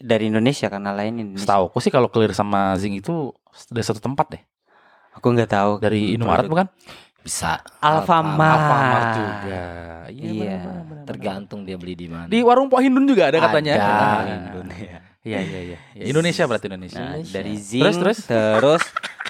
[0.00, 1.44] dari Indonesia karena Lion Indonesia.
[1.44, 3.36] Setahu aku sih kalau clear sama Zing itu
[3.68, 4.42] dari satu tempat deh.
[5.20, 5.72] Aku nggak tahu.
[5.76, 6.66] Dari Indomaret bukan?
[7.20, 7.60] Bisa.
[7.84, 8.40] Alfamart.
[8.40, 9.62] Alfamart juga.
[10.08, 10.32] Iya.
[10.32, 11.04] benar, benar, benar.
[11.04, 12.26] Tergantung dia beli di mana.
[12.32, 13.72] Di warung Pok Hindun juga ada katanya.
[13.76, 13.86] Ada.
[13.86, 14.98] Ah, Indonesia.
[15.22, 15.78] Iya iya iya.
[15.94, 16.98] Ya, Indonesia berarti Indonesia.
[16.98, 17.34] Nah, Indonesia.
[17.36, 18.18] dari Zing Terus, terus?
[18.26, 18.82] terus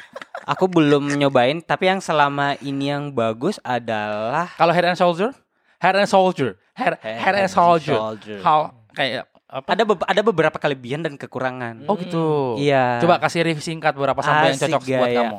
[0.45, 5.31] aku belum nyobain tapi yang selama ini yang bagus adalah Kalau Head and Soldier?
[5.77, 6.57] Head and Soldier.
[6.73, 7.99] Head, head and Soldier.
[8.39, 9.67] How kayak apa?
[9.69, 11.85] ada be- ada beberapa kelebihan dan kekurangan.
[11.85, 12.57] Oh gitu.
[12.57, 12.99] Iya.
[12.99, 15.19] Coba kasih review singkat beberapa sampo yang cocok buat gaya.
[15.21, 15.39] kamu.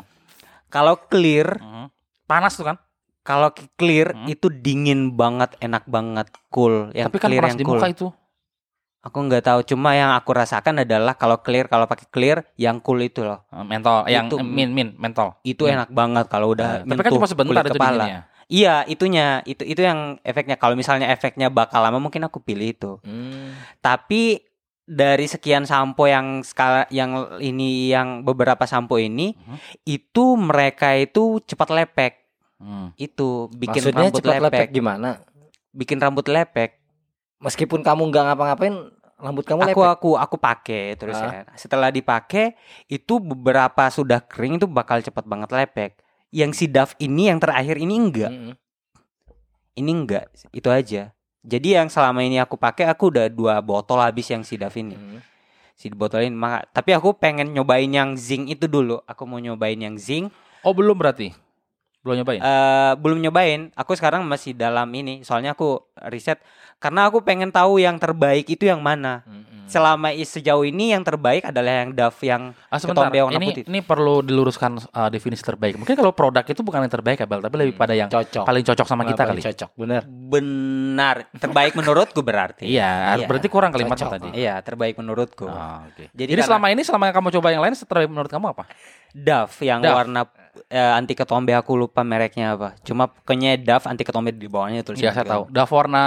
[0.67, 1.85] Kalau clear, Mhm.
[2.23, 2.77] Panas tuh kan?
[3.21, 4.27] kalau clear Hmm.
[4.27, 6.91] itu dingin banget, enak banget, cool.
[6.91, 7.79] Yang Tapi kan clear yang di cool.
[7.79, 8.07] muka itu.
[9.03, 13.03] Aku nggak tahu, cuma yang aku rasakan adalah kalau clear, kalau pakai clear, yang cool
[13.03, 13.43] itu loh.
[13.51, 15.35] Eh, Mentol, yang Itu- eh, min min mentol.
[15.43, 15.75] Itu Hmm.
[15.75, 17.91] enak banget kalau udah Tapi kan cuma sebentar itu kepala.
[17.99, 18.21] dinginnya.
[18.47, 20.55] Iya, itunya, itu itu yang efeknya.
[20.55, 22.91] Kalau misalnya efeknya bakal lama, mungkin aku pilih itu.
[23.01, 23.55] Hmm.
[23.79, 24.39] Tapi
[24.83, 29.57] dari sekian sampo yang skala yang ini yang beberapa sampo ini Mhm.
[29.85, 32.13] itu mereka itu cepat lepek.
[32.55, 32.91] Hmm.
[32.95, 34.59] Itu bikin Maksudnya rambut cepat lepek.
[34.59, 35.09] lepek gimana?
[35.71, 36.82] Bikin rambut lepek.
[37.43, 38.75] Meskipun kamu nggak ngapa-ngapain,
[39.19, 39.93] rambut kamu Aku lepek.
[39.93, 41.43] aku aku pakai terus Ah.
[41.43, 41.55] ya.
[41.55, 42.55] Setelah dipakai
[42.87, 45.91] itu beberapa sudah kering itu bakal cepat banget lepek.
[46.31, 48.31] Yang si Dove ini yang terakhir ini enggak.
[48.31, 48.53] Mm-mm.
[49.73, 50.25] Ini enggak.
[50.49, 51.13] Itu aja.
[51.43, 54.95] Jadi yang selama ini aku pakai aku udah dua botol habis yang si Dove ini.
[54.95, 55.19] Mm.
[55.73, 59.03] Si botol ini maka tapi aku pengen nyobain yang zinc itu dulu.
[59.03, 60.31] Aku mau nyobain yang zinc.
[60.63, 61.35] Oh belum berarti?
[62.03, 62.39] Belum nyobain?
[62.39, 63.61] Eh belum nyobain.
[63.73, 65.23] Aku sekarang masih dalam ini.
[65.23, 66.37] Soalnya aku riset
[66.77, 69.23] karena aku pengen tahu yang terbaik itu yang mana.
[69.23, 69.63] Mm-mm.
[69.63, 73.63] Selama sejauh ini yang terbaik adalah yang Dove yang Ah sebentar, ketombe warna ini putih.
[73.65, 75.79] ini perlu diluruskan uh, definisi terbaik.
[75.79, 78.43] Mungkin kalau produk itu bukan yang terbaik ya, Bel, tapi lebih pada yang cocok.
[78.43, 79.47] paling cocok sama kita Paling kali.
[79.47, 80.01] Cocok, bener.
[80.03, 82.67] benar terbaik menurutku berarti.
[82.67, 83.25] Iya, Iya.
[83.25, 84.11] berarti kurang kalimat Cocok.
[84.11, 84.29] tadi.
[84.35, 85.47] Iya, terbaik menurutku.
[85.47, 86.11] Oh, oke.
[86.11, 88.63] Jadi Jadi, karena- selama ini selama kamu coba yang lain terbaik menurut kamu apa?
[89.15, 89.95] Dove yang Dove.
[89.95, 90.21] warna
[90.69, 92.77] eh, anti ketombe aku lupa mereknya apa.
[92.85, 95.09] Cuma pokoknya Dove anti ketombe di bawahnya tulisan.
[95.09, 95.49] Ya saya tahu.
[95.49, 96.03] Dove warna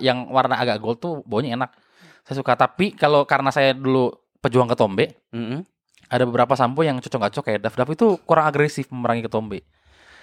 [0.00, 1.70] yang warna agak gold tuh baunya enak.
[2.24, 2.54] Saya suka.
[2.54, 5.62] Tapi kalau karena saya dulu pejuang ketombe, Mm-mm.
[6.08, 7.76] ada beberapa sampo yang cocok nggak cocok kayak Dove.
[7.78, 9.60] Dove itu kurang agresif memerangi ketombe.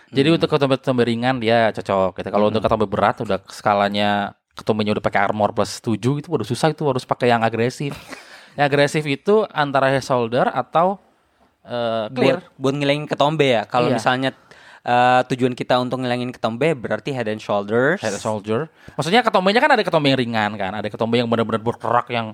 [0.09, 0.37] Jadi Hmm.
[0.41, 2.17] untuk ketombe-ketombe ringan dia cocok.
[2.17, 2.29] Gitu.
[2.33, 6.73] Kalau untuk ketombe berat udah skalanya ketombenya udah pakai armor plus 7 itu udah susah
[6.73, 7.93] itu harus pakai yang agresif.
[8.57, 10.97] yang agresif itu antara head shoulder atau
[11.65, 12.39] eh, clear.
[12.39, 13.63] Buat, buat ngilangin ketombe ya.
[13.65, 13.95] Kalau Iya.
[13.99, 14.29] misalnya
[14.79, 17.99] eh, tujuan kita untuk ngilangin ketombe berarti head and shoulders.
[17.99, 18.71] Head soldier.
[18.95, 22.31] Maksudnya ketombenya kan ada ketombe yang ringan kan, ada ketombe yang benar-benar berkerak yang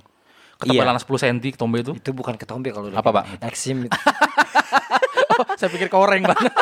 [0.55, 1.91] ketebalan 10 cm ketombe itu.
[1.97, 3.43] Itu bukan ketombe kalau Apa, Pak?
[3.49, 3.97] Exim itu.
[5.59, 6.53] Saya pikir koreng banget.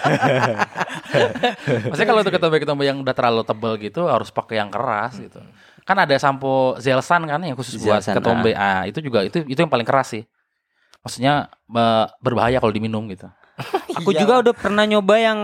[1.90, 5.40] Maksudnya kalau untuk ketombe-ketombe yang udah terlalu tebal gitu harus pakai yang keras gitu.
[5.84, 8.54] Kan ada sampo Zelsan kan yang khusus buat Zelsan, ketombe.
[8.54, 10.22] Ah, itu juga itu itu yang paling keras sih.
[11.00, 13.28] Maksudnya eh, berbahaya kalau diminum gitu.
[13.98, 14.20] Aku Iya.
[14.20, 15.38] juga udah pernah nyoba yang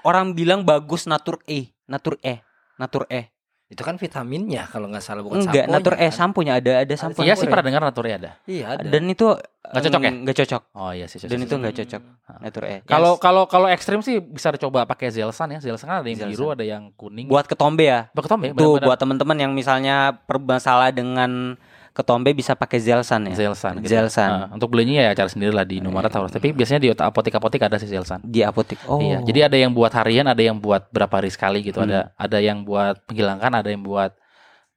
[0.00, 2.40] orang bilang bagus natur E, natur E,
[2.76, 3.28] natur E.
[3.68, 6.12] Itu kan vitaminnya kalau nggak salah bukan Enggak, natur E kan?
[6.14, 7.20] sampunya ada ada sampo.
[7.20, 8.30] Iya sih pernah dengar naturnya ada.
[8.44, 8.80] Iya ada.
[8.82, 10.10] Dan itu Nggak cocok ya?
[10.14, 10.62] Enggak cocok.
[10.72, 11.20] Oh iya sih.
[11.20, 12.02] Dan itu enggak cocok.
[12.40, 12.76] Natur E.
[12.82, 15.60] Kalau Yang kalau kalau ekstrim sih bisa dicoba pakai Zelsan ya.
[15.60, 16.32] Zelsan kan ada yang Zelsan.
[16.32, 17.28] biru, ada yang kuning.
[17.28, 18.08] buat ketombe ya.
[18.12, 21.60] Buat ketombe Tuh buat teman-teman yang misalnya bermasalah dengan
[21.98, 23.34] ketombe bisa pakai Zelsan ya.
[23.34, 23.82] Zelsan.
[23.82, 23.90] gitu.
[23.90, 24.30] Zelsan.
[24.30, 27.74] Nah, untuk belinya ya cari sendiri lah di Indomaret atau tapi biasanya di apotek-apotek ada
[27.74, 28.22] sih Zelsan.
[28.22, 28.78] Di apotek.
[28.86, 29.02] Oh.
[29.02, 31.82] Iya, jadi ada yang buat harian, ada yang buat berapa hari sekali gitu.
[31.82, 31.90] Hmm.
[31.90, 34.14] Ada ada yang buat menghilangkan, ada yang buat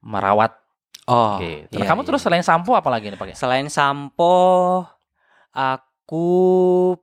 [0.02, 0.58] merawat.
[1.06, 1.38] Oh.
[1.38, 1.70] Oke.
[1.70, 2.08] iya, kamu iya.
[2.10, 3.38] terus selain sampo apa lagi nih pakai?
[3.38, 4.82] Selain sampo
[5.54, 6.26] aku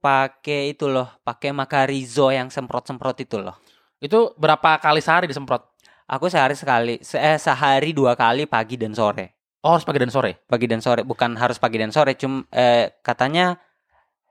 [0.04, 3.56] pakai itu loh, pakai Macarizo yang semprot-semprot itu loh.
[4.04, 5.64] Itu berapa kali sehari disemprot?
[6.12, 9.39] Aku sehari sekali, se- eh, sehari dua kali pagi dan sore.
[9.60, 10.40] Oh, harus pagi dan sore.
[10.46, 13.60] Pagi dan sore, bukan harus pagi dan sore, cum eh, katanya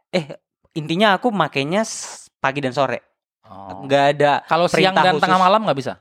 [0.08, 0.24] eh
[0.72, 1.84] intinya aku makainya
[2.38, 3.04] pagi dan sore.
[3.44, 3.84] Oh.
[3.84, 5.24] Nggak ada Kalau siang dan khusus.
[5.24, 5.94] tengah malam nggak bisa?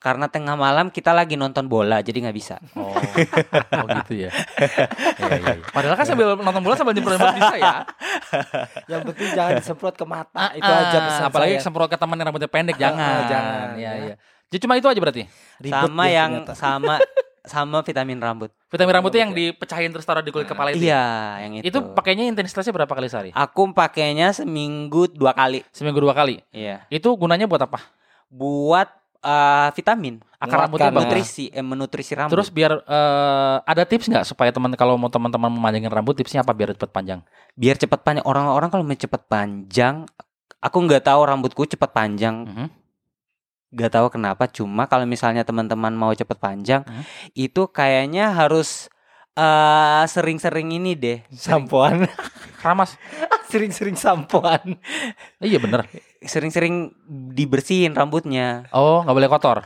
[0.00, 2.56] karena tengah malam kita lagi nonton bola jadi nggak bisa.
[2.72, 2.88] Oh,
[3.76, 4.32] oh gitu ya.
[4.32, 5.66] Iya, iya, iya.
[5.68, 7.84] Padahal kan sambil nonton bola sambil nyemprot bisa ya.
[8.88, 10.56] Yang penting jangan disemprot ke mata.
[10.56, 11.64] itu Ah, aja pesan apalagi saya.
[11.68, 13.12] semprot ke teman yang rambutnya pendek Ah, jangan.
[13.12, 13.92] ah, jangan, Iya, ya.
[14.00, 14.14] iya.
[14.48, 15.22] Jadi cuma itu aja berarti.
[15.60, 16.52] Ribet sama yang ternyata.
[16.56, 16.94] sama
[17.44, 18.50] sama vitamin rambut.
[18.68, 20.84] Vitamin rambut itu yang dipecahin terus taruh di kulit kepala itu.
[20.84, 20.86] ya?
[20.86, 21.04] Iya,
[21.46, 21.64] yang itu.
[21.72, 23.30] Itu pakainya intensitasnya berapa kali sehari?
[23.32, 25.64] Aku pakainya seminggu dua kali.
[25.72, 26.44] Seminggu dua kali.
[26.52, 26.84] Iya.
[26.92, 27.80] Itu gunanya buat apa?
[28.30, 28.88] Buat
[29.20, 30.88] eh, vitamin, Akar bagus.
[30.92, 32.32] nutrisi, eh, menutrisi rambut.
[32.32, 36.56] Terus biar eh, ada tips nggak supaya teman kalau mau teman-teman memanjangin rambut tipsnya apa
[36.56, 37.20] biar cepat panjang?
[37.58, 38.24] biar cepat panjang.
[38.24, 40.08] Orang-orang kalau mau cepat panjang,
[40.62, 42.46] aku nggak tahu rambutku cepat panjang.
[42.48, 42.66] Mhm.
[43.70, 44.46] Nggak tahu kenapa.
[44.50, 46.82] Cuma kalau misalnya teman-teman mau cepat panjang,
[47.32, 48.90] itu kayaknya harus
[49.34, 51.18] eh, sering-sering ini deh.
[51.32, 52.06] sampoan.
[52.60, 52.98] Keramas.
[53.50, 54.78] Sering-sering sampoan.
[55.42, 55.90] iya bener.
[56.22, 56.94] Sering-sering
[57.34, 58.70] dibersihin rambutnya.
[58.70, 59.58] Oh nggak boleh kotor.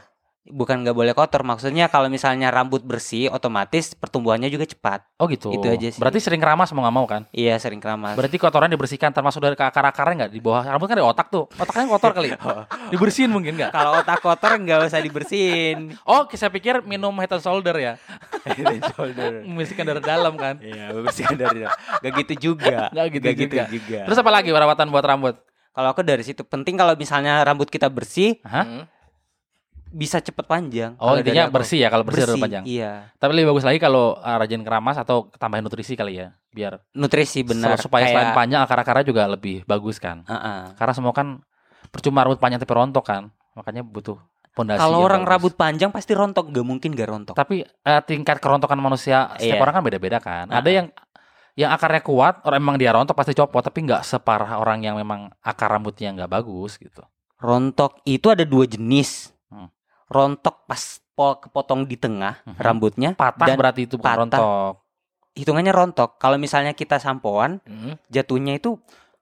[0.45, 1.41] Bukan nggak boleh kotor.
[1.41, 5.09] Maksudnya kalau misalnya rambut bersih, otomatis pertumbuhannya juga cepat.
[5.17, 5.57] Oh gitu.
[5.57, 5.97] Itu aja sih.
[5.97, 7.25] Berarti sering keramas mau nggak mau kan?
[7.33, 8.13] Iya, sering keramas.
[8.13, 11.49] Berarti kotoran dibersihkan termasuk dari ke akar-akarnya nggak di bawah rambut kan ada otak tuh.
[11.57, 12.37] Otaknya kotor kali.
[12.93, 13.73] Dibersihin mungkin nggak?
[13.73, 15.77] Kalau otak kotor nggak usah dibersihin.
[16.05, 17.97] Oh, saya pikir minum head and shoulder ya.
[19.49, 20.61] Membersihkan dari dalam kan.
[20.61, 21.65] Iya, bersihkan dari
[22.05, 22.93] Gak gitu juga.
[22.93, 23.63] Nggak gitu Nggak juga.
[23.73, 24.01] juga.
[24.05, 25.37] Terus apa lagi perawatan buat rambut?
[25.75, 28.87] kalau aku dari situ penting kalau misalnya rambut kita bersih Hah?
[29.95, 30.99] Bisa cepet panjang.
[30.99, 32.65] Oh, intinya bersih ya kalau bersih, bersih panjang.
[32.67, 33.15] Iya.
[33.15, 37.47] Tapi lebih bagus lagi kalau uh, rajin keramas atau tambahin nutrisi kali ya, biar Nutrisi
[37.47, 37.79] benar.
[37.79, 40.27] supaya selain Kayak- panjang akar-akarnya juga lebih bagus kan.
[40.27, 40.75] Uh-uh.
[40.75, 41.39] Karena semua kan
[41.89, 43.23] percuma rambut panjang tapi rontok kan,
[43.55, 44.19] makanya butuh
[44.51, 44.83] pondasi.
[44.83, 45.31] Kalau orang bagus.
[45.31, 47.35] rambut panjang pasti rontok, gak mungkin gak rontok.
[47.35, 49.63] tapi eh, tingkat kerontokan manusia setiap Iya.
[49.63, 50.51] orang kan beda-beda kan.
[50.51, 50.75] Ada Uh-uh.
[50.75, 50.87] yang
[51.55, 55.31] yang akarnya kuat, orang emang dia rontok pasti copot, tapi nggak separah orang yang memang
[55.39, 56.99] akar rambutnya nggak bagus gitu.
[57.39, 59.31] Rontok itu ada dua jenis.
[60.05, 60.13] Hmm.
[60.13, 62.57] Rontok pas po- kepotong di tengah Mhm.
[62.57, 64.41] rambutnya Patah dan berarti itu bukan patah.
[64.41, 64.73] rontok.
[65.33, 66.11] hitungannya rontok.
[66.17, 67.99] Kalau misalnya kita sampoan, Hmm.
[68.07, 68.79] jatuhnya itu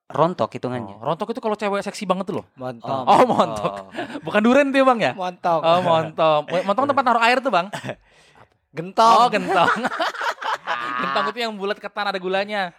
[0.06, 0.92] rontok hitungannya.
[0.94, 2.46] Oh, rontok itu kalau cewek seksi banget tuh loh.
[2.54, 3.02] Montok.
[3.02, 3.72] Oh, montok.
[4.22, 5.12] Bukan duren tuh ya, bang ya?
[5.12, 5.60] Montok.
[5.62, 6.40] Oh montok.
[6.62, 7.66] Montok tempat naruh air tuh bang.
[8.76, 9.16] Gentong.
[9.18, 9.68] Oh gentong.
[11.00, 12.72] gentong itu yang bulat ketan ada gulanya.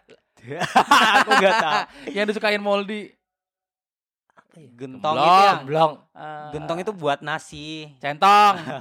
[1.18, 1.80] Aku gak tahu.
[2.12, 3.14] yang disukain Moldi.
[4.54, 5.20] Gentong Gemblong.
[5.34, 5.92] itu yang Blong.
[6.14, 7.90] Ah, gentong itu buat nasi.
[7.98, 8.56] centong.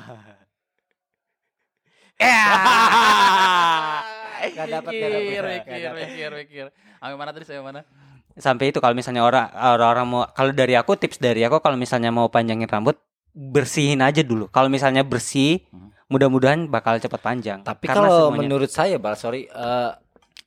[4.53, 5.95] Gak dapat, mikir, dapat.
[5.97, 6.65] mikir, mikir.
[6.99, 7.45] Sampai mana tadi?
[7.47, 7.81] Sampai mana?
[8.33, 12.09] Sampai itu kalau misalnya orang orang-orang mau kalau dari aku tips dari aku kalau misalnya
[12.09, 12.97] mau panjangin rambut
[13.33, 14.47] bersihin aja dulu.
[14.49, 15.89] Kalau misalnya bersih, Hmm.
[16.07, 17.59] mudah-mudahan bakal cepat panjang.
[17.61, 19.91] Tapi kalau semuanya- menurut saya, Bal, sorry, eh,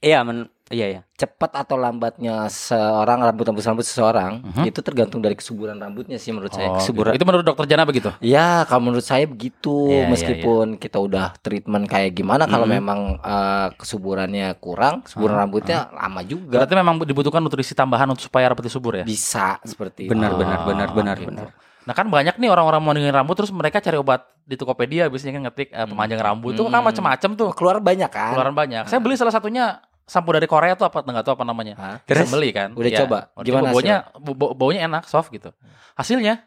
[0.01, 1.01] iya men- Iya ya.
[1.15, 4.65] cepat atau lambatnya seorang rambut rambut rambut seseorang Mhm.
[4.65, 6.73] itu tergantung dari kesuburan rambutnya sih menurut saya.
[6.73, 7.13] Oh, Kesuburan.
[7.13, 7.21] gitu.
[7.21, 8.10] Itu menurut dokter Jana begitu?
[8.19, 9.71] Ya, kalau menurut saya begitu.
[9.88, 12.73] Iya, iya, Meskipun kita udah treatment kayak gimana, kalau Mhm.
[12.73, 16.58] memang eh, kesuburannya kurang, kesuburan Ah, rambutnya lama juga.
[16.60, 19.04] Berarti memang dibutuhkan nutrisi tambahan untuk supaya rambutnya subur ya?
[19.04, 20.41] Bisa seperti Benar, itu.
[20.41, 21.30] benar, benar, benar, gitu.
[21.30, 21.47] benar.
[21.86, 25.38] Nah kan banyak nih orang-orang mau ninggalin rambut terus mereka cari obat di Tokopedia biasanya
[25.38, 26.89] kan ngetik eh, pemanjang rambut itu kan Hmm.
[26.89, 28.34] macam-macam tuh Keluar banyak kan?
[28.34, 28.84] keluaran banyak.
[28.84, 31.74] Saya beli salah satunya sampo dari Korea tuh apa nggak tahu apa namanya.
[31.76, 31.98] Hah?
[32.06, 32.32] Terus Terus?
[32.32, 32.72] beli kan?
[32.72, 33.00] Udah Iya.
[33.04, 33.20] coba?
[33.34, 33.74] Udah Gimana coba.
[33.74, 35.50] baunya bau- baunya enak, soft gitu.
[35.94, 36.46] Hasilnya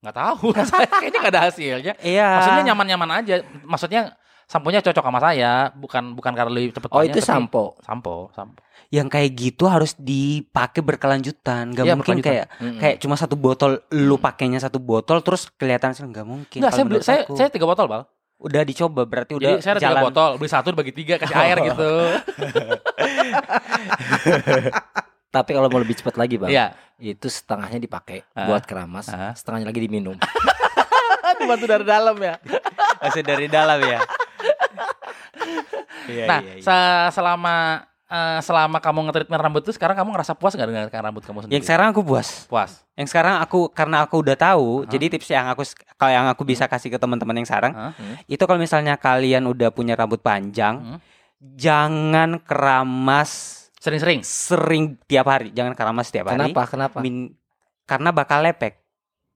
[0.00, 0.48] nggak tahu.
[0.96, 1.92] Kayaknya nggak ada hasilnya.
[2.00, 2.28] Iya.
[2.34, 3.34] Maksudnya nyaman-nyaman aja.
[3.62, 4.00] Maksudnya
[4.44, 7.76] samponya cocok sama saya, bukan bukan karena lebih cepet Oh, itu sampo.
[7.80, 8.58] Sampo, sampo.
[8.88, 11.70] Yang kayak gitu harus dipakai berkelanjutan.
[11.70, 12.26] Gak Iya, mungkin berkelanjutan.
[12.26, 12.80] kayak Mm-mm.
[12.80, 16.58] kayak cuma satu botol lu pakainya satu botol terus kelihatan sih nggak mungkin.
[16.58, 17.36] Enggak, Kalau saya beli saya aku.
[17.36, 18.02] saya tiga botol, Bal.
[18.40, 20.02] Udah dicoba berarti udah Jadi saya ada tiga jalan.
[20.06, 21.90] botol, beli satu bagi tiga kasih air gitu.
[25.30, 26.74] Tapi kalau mau lebih cepat lagi, Bang, Iya.
[26.98, 28.50] itu setengahnya dipakai Ah.
[28.50, 29.30] buat keramas, Ah.
[29.30, 30.18] setengahnya lagi diminum.
[31.38, 32.34] Dibantu dari dalam ya.
[32.98, 34.00] Masih dari dalam ya.
[36.04, 36.64] Iya, nah, iya, iya.
[36.64, 41.22] se- selama eh, selama kamu nge-treatment rambut itu sekarang kamu ngerasa puas nggak dengan rambut
[41.22, 41.54] kamu sendiri?
[41.54, 42.28] Yang sekarang aku puas.
[42.44, 42.82] puas.
[42.92, 44.90] Yang sekarang aku karena aku udah tahu, Hah?
[44.90, 45.62] jadi tips yang aku
[45.94, 47.92] kalau yang aku bisa kasih ke teman-teman yang sekarang Hah?
[48.26, 50.98] itu kalau misalnya kalian udah punya rambut panjang, Hmm.
[51.40, 54.20] jangan keramas Sering-sering.
[54.20, 56.52] sering tiap hari, jangan keramas tiap hari.
[56.52, 56.62] Kenapa?
[56.68, 56.98] Kenapa?
[57.00, 57.32] Min-
[57.88, 58.76] karena bakal lepek,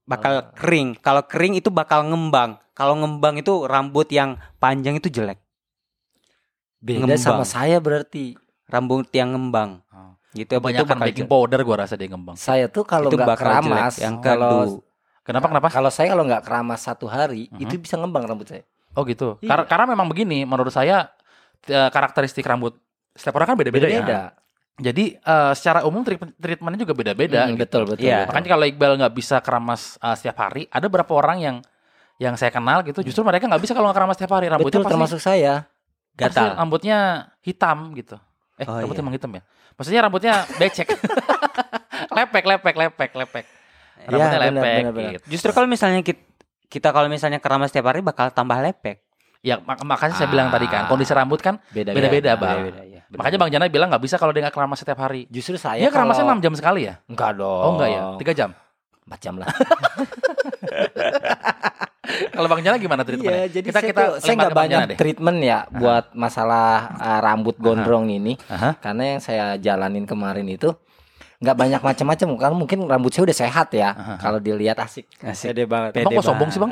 [0.05, 0.53] bakal Ah.
[0.53, 0.93] kering.
[0.95, 2.61] Kalau kering itu bakal ngembang.
[2.71, 5.39] Kalau ngembang itu rambut yang panjang itu jelek.
[6.77, 7.17] Beda ngembang.
[7.17, 8.37] sama saya berarti.
[8.65, 9.81] Rambut yang ngembang.
[9.89, 10.13] Oh.
[10.31, 12.35] Gitu itu Kebanyakan bakal baking powder gua rasa dia ngembang.
[12.35, 13.39] Saya tuh kalau Itu nggak jelek.
[13.39, 14.59] keramas, Yang kalau.
[15.25, 15.67] Kenapa kenapa?
[15.69, 17.61] kalau saya kalau nggak keramas satu hari, Mhm.
[17.65, 18.61] itu bisa ngembang rambut saya.
[18.93, 19.39] Oh gitu.
[19.39, 19.49] Iya.
[19.49, 21.09] Karena karena memang begini menurut saya
[21.65, 22.77] eh, karakteristik rambut
[23.11, 24.01] setiap orang kan beda-beda ya.
[24.05, 24.21] Beda.
[24.75, 27.47] Jadi eh, secara umum treatment treatmentnya juga beda-beda.
[27.47, 27.61] Hmm, gitu.
[27.63, 28.05] betul betul.
[28.05, 28.17] Iya.
[28.21, 28.29] betul.
[28.29, 31.57] Makanya kalau Iqbal nggak bisa keramas uh, setiap hari, ada beberapa orang yang
[32.15, 34.83] yang saya kenal gitu, justru mereka nggak bisa kalau nggak keramas setiap hari, rambutnya betul
[34.83, 35.53] pasti, termasuk saya.
[36.15, 36.55] pasti Gatal.
[36.55, 36.97] rambutnya
[37.41, 38.15] hitam gitu.
[38.55, 39.03] Eh, Oh, rambutnya iya.
[39.03, 39.41] emang hitam ya?
[39.75, 40.87] Maksudnya rambutnya becek,
[42.17, 43.45] lepek, lepek, lepek, lepek.
[44.05, 44.79] Rambutnya benar, lepek.
[44.79, 45.11] benar, benar.
[45.13, 45.25] gitu.
[45.29, 46.21] Justru kalau misalnya kita,
[46.65, 49.03] kita kalau misalnya keramas tiap hari bakal tambah lepek.
[49.39, 50.89] ya mak- makanya saya bilang tadi kan, Ah.
[50.89, 52.57] kondisi rambut kan Beda beda-beda, bang.
[52.65, 53.01] Beda-beda, ya.
[53.13, 55.29] Makanya Bang Jana bilang nggak bisa kalau dia nggak keramas setiap hari.
[55.29, 56.97] Justru saya Dia keramasnya kalau- 6 jam sekali ya?
[57.05, 57.61] Enggak dong.
[57.61, 58.01] Oh enggak ya?
[58.17, 58.49] 3 jam.
[59.05, 59.45] 4 jam lah.
[62.35, 63.49] Kalau Bang Jana gimana treatmentnya?
[63.49, 64.97] Iya, jadi kita saya kita tuh, saya nggak banyak Jana deh.
[64.97, 68.37] treatment ya buat masalah uh, rambut gondrong ini.
[68.45, 68.77] Aha.
[68.77, 70.69] Karena yang saya jalanin kemarin itu
[71.41, 73.89] nggak banyak macam-macam karena mungkin rambut saya udah sehat ya.
[73.91, 74.13] Aha.
[74.21, 75.09] Kalau dilihat asik.
[75.19, 75.51] Asik.
[75.51, 75.97] Pede banget.
[76.05, 76.71] Bang kok sombong sih Bang?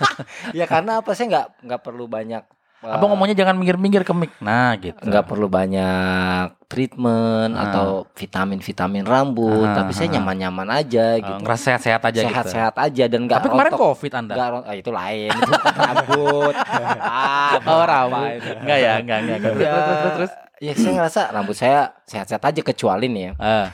[0.58, 2.42] ya karena apa saya nggak nggak perlu banyak
[2.84, 4.30] uh, Abang ngomongnya jangan minggir-minggir ke mic.
[4.38, 5.00] Nah, gitu.
[5.00, 7.64] nggak perlu banyak treatment Ah.
[7.66, 11.40] atau vitamin-vitamin rambut, Ah, tapi saya nyaman-nyaman aja Eh, gitu.
[11.40, 12.28] ngerasa sehat-sehat aja gitu.
[12.28, 13.82] Sehat-sehat aja dan nggak Tapi kemarin rontok.
[13.88, 14.32] Covid Anda.
[14.34, 16.54] Nggak ron- ah, itu lain, itu rambut.
[17.00, 18.40] ah, Oh, rambut.
[18.60, 19.36] Enggak ya, enggak, enggak.
[19.38, 19.52] enggak.
[19.54, 20.32] Terus, Ya, terus, terus, terus.
[20.60, 23.32] ya saya ngerasa rambut saya sehat-sehat aja kecuali nih ya.
[23.36, 23.68] Ah,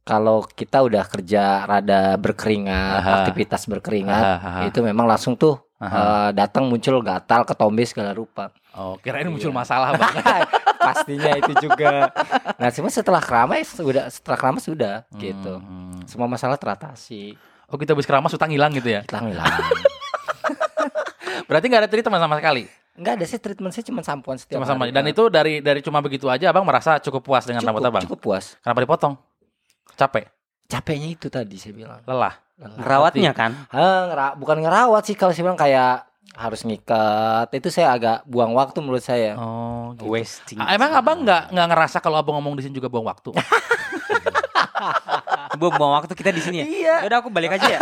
[0.00, 3.10] Kalau kita udah kerja rada berkeringat, Aha.
[3.22, 4.60] aktivitas berkeringat, aha.
[4.66, 5.96] itu memang langsung tuh Aha.
[5.96, 8.52] eh, datang muncul gatal, ketombe segala rupa.
[8.70, 9.56] Oh, kirain muncul Iya.
[9.56, 10.14] masalah Bang.
[10.80, 12.06] Pastinya itu juga.
[12.54, 15.56] Nah, cuma setelah keramas sudah setelah keramas sudah gitu.
[15.56, 15.98] Hmm.
[16.04, 17.34] Semua masalah teratasi.
[17.66, 19.00] Oh, kita habis keramas utang hilang gitu ya.
[19.02, 19.48] Hilang hilang.
[21.48, 22.62] Berarti nggak ada treatment sama sekali.
[22.92, 24.92] Enggak ada sih treatment saya cuma sampoan setiap Cuma sama hari.
[24.92, 28.02] dan itu dari dari cuma begitu aja Abang merasa cukup puas dengan cukup, rambut Abang.
[28.04, 28.44] cukup puas.
[28.60, 29.14] Kenapa dipotong?
[29.94, 30.24] Capek,
[30.66, 31.98] Capeknya itu tadi saya bilang.
[32.04, 32.34] lelah.
[32.60, 33.56] Ngerawatnya kan?
[33.68, 37.48] Ah, ngera- bukan ngerawat sih kalau saya bilang kayak harus ngikat.
[37.50, 39.34] Itu saya agak buang waktu menurut saya.
[39.34, 40.12] Oh, gitu.
[40.12, 40.60] Wasting.
[40.62, 43.32] Emang Abang nggak nggak ngerasa kalau Abang ngomong di sini juga buang waktu?
[45.50, 46.66] Buang buang waktu kita di sini ya.
[46.66, 46.96] Iya.
[47.04, 47.80] Udah aku balik aja ya.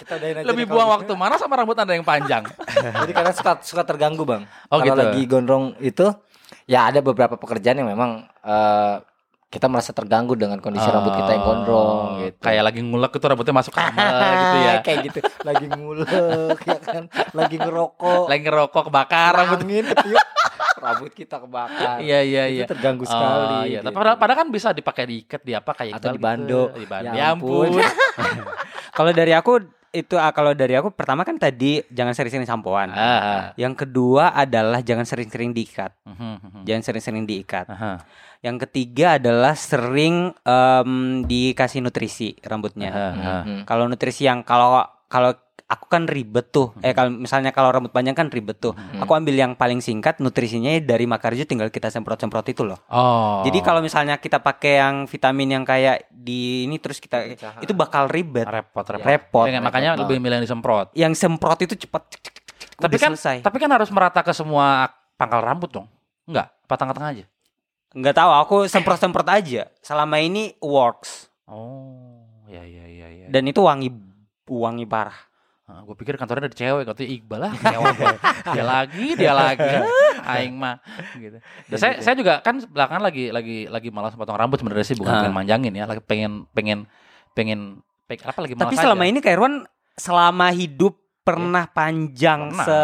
[0.00, 2.42] Kita udahin aja Lebih buang waktu mana sama rambut Anda yang panjang?
[2.42, 2.58] gitu.
[3.06, 4.42] Jadi karena suka suka terganggu, Bang.
[4.66, 4.98] Oh, kalau gitu.
[4.98, 6.10] lagi gondrong itu
[6.66, 8.94] ya ada beberapa pekerjaan yang memang eh,
[9.52, 12.40] kita merasa terganggu dengan kondisi rambut kita yang gondrong Oh, gitu.
[12.40, 14.72] Kayak lagi ngulek itu rambutnya masuk kamar gitu ya.
[14.80, 15.18] kayak gitu.
[15.42, 16.08] Lagi ngulek
[16.64, 18.24] ya kan, lagi ngerokok.
[18.26, 19.60] Lagi ngerokok kebakar rambut.
[19.60, 20.24] angin ketiup
[20.74, 21.96] rambut kita kebakar.
[22.00, 22.64] Iya iya iya.
[22.64, 23.54] Itu terganggu Oh, sekali.
[23.68, 23.78] iya.
[23.78, 23.98] Tapi gitu.
[24.00, 26.16] padahal, padahal kan bisa dipakai diikat di apa kayak Atau gitu.
[26.16, 26.62] dibando.
[26.72, 27.06] Di bando.
[27.06, 27.68] Ya Ya ampun.
[27.70, 27.84] ampun.
[28.96, 29.52] Kalau dari aku
[29.90, 32.88] itu ah, kalau dari aku pertama kan tadi jangan sering-sering sampoan.
[32.90, 35.92] Ah, Yang kedua adalah jangan sering-sering diikat.
[35.98, 36.10] ah.
[36.10, 36.60] Mhm, mhm.
[36.64, 37.68] Jangan sering-sering diikat.
[37.68, 38.00] Aha.
[38.42, 42.90] Yang ketiga adalah sering em, dikasih nutrisi rambutnya.
[42.90, 43.36] Aha, aha.
[43.46, 43.62] Mhm.
[43.64, 45.30] Kalau nutrisi yang kalau kalau
[45.72, 46.76] aku kan ribet tuh.
[46.84, 48.76] Eh kalau misalnya kalau rambut panjang kan ribet tuh.
[48.76, 49.00] Hmm.
[49.00, 52.76] Aku ambil yang paling singkat nutrisinya dari Makarjo tinggal kita semprot-semprot itu loh.
[52.92, 53.40] Oh.
[53.46, 57.24] Jadi kalau misalnya kita pakai yang vitamin yang kayak di ini terus kita
[57.64, 58.44] itu bakal ribet.
[58.44, 59.06] repot repot.
[59.08, 59.46] Repot.
[59.48, 60.86] Ya, makanya repot lebih milih yang disemprot.
[60.92, 62.04] Yang semprot itu cepat
[62.76, 63.46] Tapi kan selesai.
[63.46, 65.86] tapi kan harus merata ke semua pangkal rambut dong.
[66.26, 67.24] Enggak, apa tengah-tengah aja.
[67.92, 69.68] Nggak tahu, aku semprot-semprot aja.
[69.78, 73.26] Selama ini works Oh, ya ya ya ya.
[73.28, 73.92] dan itu wangi
[74.44, 75.16] wangi parah.
[75.62, 78.16] gue pikir kantornya ada cewek, katanya Iqbal lah, cewek.
[78.46, 79.72] dia lagi, dia lagi.
[80.20, 80.76] Ah, Aing mah
[81.14, 81.40] gitu.
[81.66, 85.08] Dan saya saya juga kan belakangan lagi lagi lagi malas potong rambut sebenarnya sih bukan
[85.10, 85.20] Ah.
[85.22, 86.84] pengen manjangin ya, lagi pengen pengen
[87.32, 87.60] pengen
[88.04, 89.08] pengen apa lagi Tapi selama aja.
[89.08, 89.54] ini Kak Irwan
[89.94, 92.66] selama hidup pernah panjang Pernah.
[92.68, 92.80] se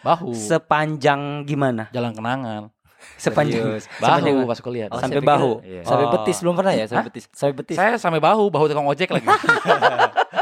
[0.00, 1.92] bahu sepanjang gimana?
[1.92, 2.71] jalan kenangan
[3.16, 3.78] Sepanjang.
[3.78, 4.88] Sepanjang bahu pas kuliah.
[4.88, 5.62] Oh, Sampai bahu.
[5.62, 5.82] Iya.
[5.82, 6.12] Sampai Oh.
[6.12, 6.82] betis belum pernah ya?
[6.82, 6.88] Hah?
[6.88, 7.24] Sampai betis.
[7.30, 7.76] Sampai betis.
[7.76, 9.26] Saya sampai bahu, bahu tukang ojek lagi.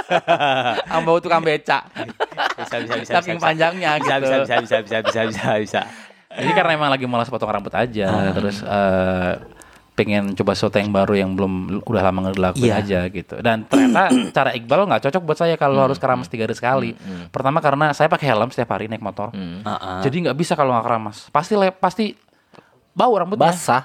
[0.83, 1.79] Sama bahu tukang beca.
[2.57, 4.27] bisa bisa bisa Saking panjangnya bisa gitu.
[4.27, 5.81] bisa bisa bisa bisa bisa bisa bisa.
[6.31, 8.31] Jadi karena emang lagi malas potong rambut aja, Ah.
[8.31, 9.33] terus eh,
[9.92, 12.81] pengen coba sesuatu yang baru yang belum udah lama nggak dilakuin Iya.
[12.81, 13.35] aja gitu.
[13.38, 16.90] Dan ternyata cara Iqbal nggak cocok buat saya kalau harus keramas tiga hari sekali.
[16.94, 17.29] Hmm.
[17.29, 19.61] Pertama karena saya pakai helm setiap hari naik motor, Hmm.
[19.61, 19.99] Heeh.
[20.03, 21.16] jadi nggak bisa kalau nggak keramas.
[21.29, 22.14] Pasti le- pasti
[22.92, 23.85] bau rambutnya, Basah.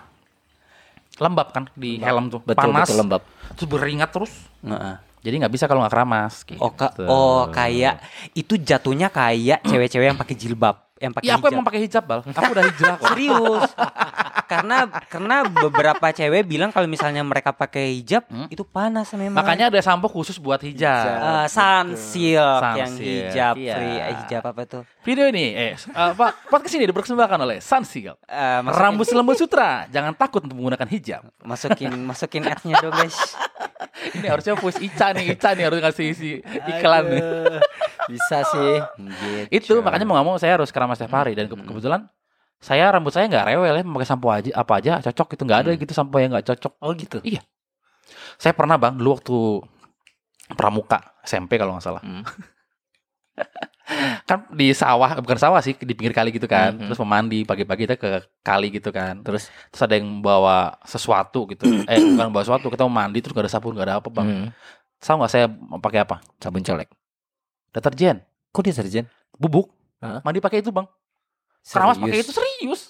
[1.15, 3.22] lembab kan di helm tuh, Betul panas, betul lembab.
[3.56, 4.34] terus beringat terus.
[4.62, 4.96] Heeh.
[5.22, 6.34] Jadi nggak bisa kalau nggak keramas.
[6.44, 6.60] Gitu.
[6.60, 11.54] Oh, ka- oh kayak itu jatuhnya kayak cewek-cewek yang pakai jilbab, yang pakai aku hijab.
[11.54, 12.20] emang pakai hijab bal.
[12.22, 13.08] Aku udah hijrah kok.
[13.10, 13.70] Serius.
[14.46, 18.48] karena karena beberapa cewek bilang kalau misalnya mereka pakai hijab Hmm.
[18.48, 19.36] itu panas memang.
[19.36, 21.06] Makanya ada sampo khusus buat hijab.
[21.06, 23.74] Eh, sunsilk yang Sunsilk, hijab iya.
[23.74, 24.84] free eh, hijab apa tuh?
[25.02, 28.18] Video ini, eh, apa podcast ini dipersembahkan oleh Sunsilk.
[28.22, 31.24] Eh, masukin- Rambut selembut sutra, jangan takut untuk menggunakan hijab.
[31.42, 33.16] masukin masukin ads-nya dong guys.
[34.06, 37.22] Ini harusnya push Ica nih, Ica nih harus ngasih isi iklan nih.
[37.22, 37.58] Aduh.
[38.06, 38.74] Bisa sih.
[39.50, 42.06] Itu makanya mau nggak mau saya harus keramas setiap hari dan ke- kebetulan
[42.65, 45.71] saya rambut saya nggak rewel ya, pakai sampo aja apa aja cocok itu nggak ada
[45.78, 46.73] gitu sampo yang nggak cocok.
[46.82, 47.21] Oh gitu.
[48.41, 49.38] Saya pernah bang dulu waktu
[50.58, 52.01] pramuka SMP kalau nggak salah.
[52.01, 52.25] Hmm.
[54.25, 56.89] kan di sawah bukan sawah sih di pinggir kali gitu kan Mhm.
[56.89, 61.69] terus memandi pagi-pagi kita ke kali gitu kan Terus terus ada yang bawa sesuatu gitu
[61.91, 64.25] eh bukan bawa sesuatu kita mau mandi terus gak ada sabun gak ada apa bang
[64.25, 64.47] hmm.
[64.97, 65.45] tahu nggak saya
[65.78, 66.89] pakai apa sabun colek.
[67.69, 69.06] deterjen Kok deterjen?
[69.38, 69.69] bubuk
[70.01, 70.25] Hah?
[70.25, 70.89] mandi pakai itu bang
[71.65, 72.82] keramas pakai itu serius.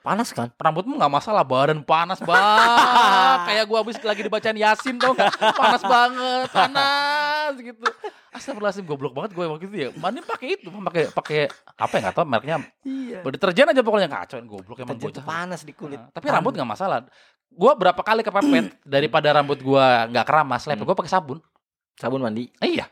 [0.00, 0.48] Panas kan?
[0.56, 3.38] rambutmu nggak masalah badan panas banget.
[3.52, 5.28] Kayak gua habis lagi dibacain yasin tau nggak?
[5.52, 7.84] Panas banget panas gitu.
[8.30, 9.88] Astagfirullahaladzim goblok banget gue waktu itu ya.
[9.98, 10.70] Mandi pakai itu?
[10.70, 11.40] Pakai pakai
[11.76, 12.00] apa ya?
[12.00, 13.18] Nggak tahu mereknya Iya.
[13.26, 14.08] deterjen aja pokoknya.
[14.08, 15.20] Kacauin goblok emang bocah.
[15.20, 16.00] panas di kulit.
[16.00, 17.04] Nah, tapi rambut nggak masalah.
[17.50, 21.38] Gua berapa kali kepepet daripada rambut gua nggak keramas lepek gua pakai sabun.
[21.98, 22.48] Sabun mandi.
[22.56, 22.88] eh, iya.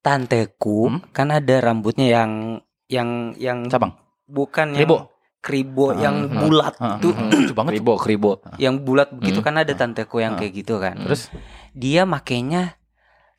[0.00, 1.02] Tanteku Hmm?
[1.12, 2.32] kan ada rambutnya yang
[2.88, 3.92] yang yang cabang
[4.28, 4.96] bukan yang Kribo?
[5.38, 6.38] kribo Ah, yang hmm.
[6.40, 8.30] bulat Ah, itu ah, lucu banget Kribo, kribo.
[8.56, 9.46] yang bulat begitu Hmm.
[9.46, 10.36] kan ada tanteku yang Ah.
[10.36, 10.94] kayak gitu kan.
[10.98, 11.28] terus
[11.72, 12.74] Dia makainya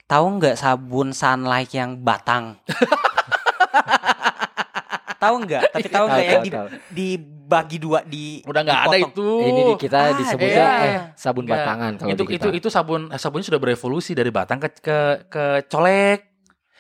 [0.06, 2.56] tahu nggak sabun sunlight yang batang?
[5.20, 5.62] tahu nggak?
[5.70, 6.50] Tapi tahu nggak yang di,
[6.90, 10.82] dibagi dua di udah nggak ada itu Ini di kita Ah, disebutnya iya.
[10.82, 12.40] eh sabun batangan kalau itu di kita.
[12.40, 14.98] itu itu sabun eh, sabunnya sudah berevolusi dari batang ke ke
[15.28, 16.20] ke colek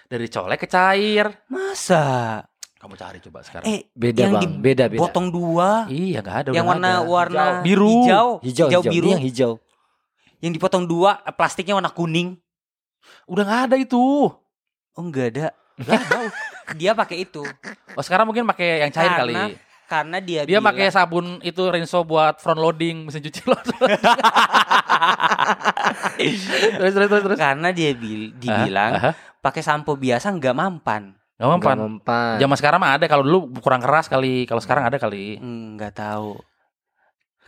[0.07, 2.41] dari colek ke cair Masa?
[2.79, 5.01] Kamu cari coba sekarang Eh, beda yang bang, beda beda.
[5.01, 5.83] potong dua.
[5.87, 7.03] iya nggak ada yang nggak warna ada.
[7.05, 7.91] warna Biru.
[8.01, 9.03] hijau, hijau, hijau, biru.
[9.03, 9.51] Ini yang hijau.
[10.39, 12.39] Yang dipotong dua, plastiknya warna kuning.
[13.25, 14.31] udah nggak ada itu Oh,
[14.97, 15.47] enggak ada.
[15.75, 16.19] nggak ada
[16.71, 17.41] Dia pakai itu
[17.91, 19.35] oh sekarang mungkin pakai yang cair Karena kali
[19.85, 23.57] karena dia dia bilang- pakai sabun itu Rinso buat front loading mesin cuci lo
[26.77, 29.41] terus terus terus terus karena dia bil- dibilang Aha, aha.
[29.41, 31.15] pakai sampo biasa nggak mempan.
[31.39, 32.35] Nggak mempan Nggak mempan.
[32.37, 35.95] zaman sekarang mah ada kalau dulu kurang keras kali kalau sekarang ada kali Hmm, nggak
[35.95, 36.35] tahu.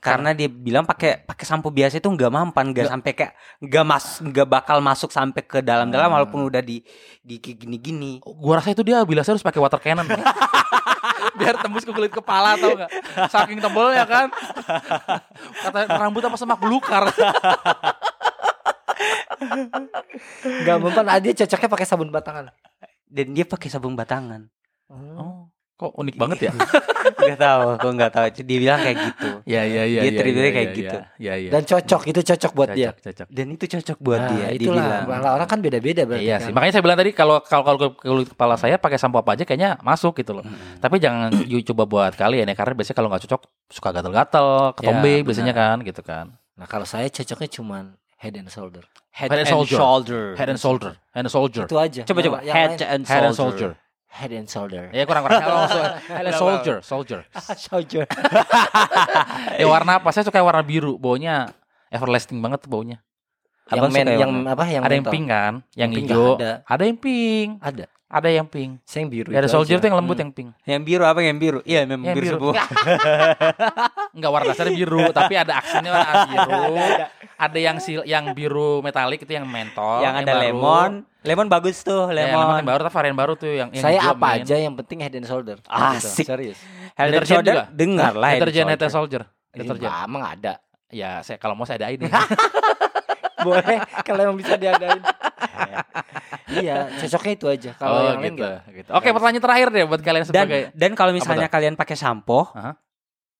[0.01, 4.17] Karena dia bilang pakai pakai sampo biasa itu nggak mempan, nggak sampai kayak nggak mas
[4.17, 6.17] nggak bakal masuk sampai ke dalam-dalam Hmm.
[6.17, 6.81] walaupun udah di
[7.21, 8.17] di gini-gini.
[8.17, 10.07] gua rasa itu dia bila saya harus pakai water cannon
[11.37, 12.89] biar tembus ke kulit kepala tau gak
[13.27, 14.27] saking tebelnya kan
[15.61, 17.05] kata rambut apa semak belukar
[20.41, 21.05] Nggak mempan.
[21.07, 22.49] Ah, dia cocoknya pakai sabun batangan.
[23.11, 24.47] Dan dia pakai sabun batangan.
[24.91, 26.51] oh kok unik banget ya
[27.01, 28.25] Nggak tahu, aku nggak tahu.
[28.45, 29.29] Dia bilang kayak gitu.
[29.49, 30.97] ya ya ya Dia ya, ceritanya ya, kayak ya, gitu.
[31.17, 32.89] ya ya Dan cocok, itu cocok buat dia.
[32.93, 34.45] cocok cocok Dan itu cocok buat Nah, dia.
[34.53, 34.85] Itulah.
[35.09, 35.21] bilang.
[35.33, 36.21] Orang kan beda-beda berarti.
[36.21, 36.45] Iya kan.
[36.45, 39.33] sih, makanya saya bilang tadi kalau kalau kalau ke kulit kepala saya pakai sampo apa
[39.33, 40.45] aja kayaknya masuk gitu loh.
[40.45, 40.77] Mm-mm.
[40.77, 41.29] Tapi jangan
[41.73, 43.41] coba buat kalian ya karena biasanya kalau nggak cocok
[43.73, 44.47] suka gatal-gatal,
[44.77, 46.25] ketombe Ya, biasanya kan gitu kan.
[46.53, 47.83] Nah kalau saya cocoknya cuman
[48.21, 48.85] head and shoulder.
[49.11, 49.75] Head, Head and and shoulder.
[49.75, 50.23] shoulder.
[50.39, 52.01] Head and shoulder, head and soldier, Itu aja.
[52.07, 52.37] Coba coba.
[52.41, 53.75] yang Head and head and soldier.
[53.75, 53.89] soldier.
[54.11, 54.83] head and shoulder.
[54.91, 55.39] Ya kurang kurang.
[56.07, 57.19] Head and and soldier, soldier.
[57.59, 58.03] Soldier.
[59.59, 60.09] Ya warna apa?
[60.11, 60.95] Saya suka warna biru.
[60.95, 61.51] Baunya
[61.91, 62.99] everlasting banget tuh baunya.
[63.71, 64.63] yang Abang men, yang apa?
[64.67, 66.27] Yang ada yang pink kan, yang Yang hijau.
[66.35, 66.51] ada.
[66.67, 67.85] Ada yang pink, Ada.
[68.11, 68.83] Ada yang pink.
[68.83, 69.29] Saya yang biru.
[69.31, 69.81] Ya, ada soldier aja.
[69.81, 70.23] tuh yang lembut Hmm.
[70.23, 70.49] yang pink.
[70.61, 71.59] Yang biru apa yang biru?
[71.63, 72.37] Iya, memang Yang biru, biru.
[72.51, 72.53] semua.
[74.15, 76.51] Enggak warna dasarnya biru, tapi ada aksennya warna biru.
[77.37, 80.43] Ada yang sil yang biru metalik itu yang mentol, yang ada baru.
[80.43, 80.91] lemon.
[81.21, 82.57] Lemon bagus tuh, Ya, yang lemon.
[82.57, 84.43] yang baru varian baru tuh yang, yang Saya apa mint.
[84.43, 85.57] aja yang penting head and shoulder.
[85.63, 86.21] Asik.
[86.21, 86.27] Gitu.
[86.27, 86.59] Serius.
[86.93, 87.63] Head and shoulder, juga?
[87.71, 88.27] dengar lah.
[88.27, 89.21] head and Deterjen Head and shoulder.
[89.21, 89.23] Soldier.
[89.53, 89.87] Deterjen.
[89.87, 90.53] Enggak, emang ada.
[90.89, 92.11] Ya, saya kalau mau saya adain nih.
[93.41, 94.99] Boleh kalau emang bisa diadain.
[96.57, 97.71] iya, cocoknya itu aja.
[97.73, 98.59] Kalau oh, yang lain gitu, enggak.
[98.73, 98.89] gitu.
[98.91, 102.75] Oke, pertanyaan terakhir deh buat kalian Dan sebagai dan kalau misalnya kalian pakai sampo, Aha.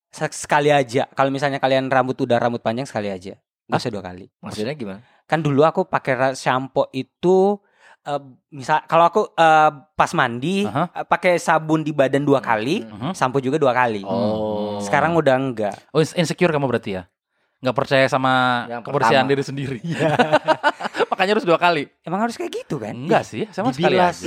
[0.08, 1.04] se- sekali aja.
[1.10, 3.36] Kalau misalnya kalian rambut udah rambut panjang sekali aja.
[3.64, 4.26] Gak usah dua kali.
[4.38, 5.00] Maksudnya gimana?
[5.24, 7.56] Kan dulu aku pakai sampo itu
[8.02, 8.18] eh,
[8.50, 10.90] misal kalau aku eh, pas mandi Aha.
[10.92, 13.14] eh, pakai sabun di badan dua kali, Mhm.
[13.14, 14.02] sampo juga dua kali.
[14.02, 14.82] Oh.
[14.82, 15.74] Sekarang udah enggak.
[15.90, 17.06] Oh, ins- insecure kamu berarti ya?
[17.62, 19.30] Nggak percaya sama Yang kebersihan pertama.
[19.30, 19.78] diri sendiri.
[21.14, 21.86] Makanya harus dua kali.
[22.02, 22.90] Emang harus kayak gitu kan?
[22.90, 24.18] Enggak sih, sama sekali dibilas.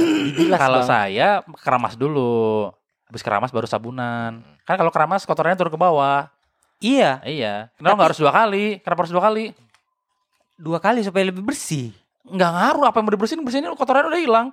[0.55, 2.71] Kalau saya keramas dulu.
[3.05, 4.39] Habis keramas baru sabunan.
[4.63, 6.31] Kan kalau keramas kotorannya turun ke bawah.
[6.79, 7.69] Iya, Iya.
[7.75, 8.65] Kenapa nggak harus dua kali?
[8.79, 9.45] Kenapa harus dua kali?
[10.55, 11.91] dua kali supaya lebih bersih.
[12.23, 14.47] Nggak ngaruh apa yang mau dibersihin, bersihin kotorannya udah hilang.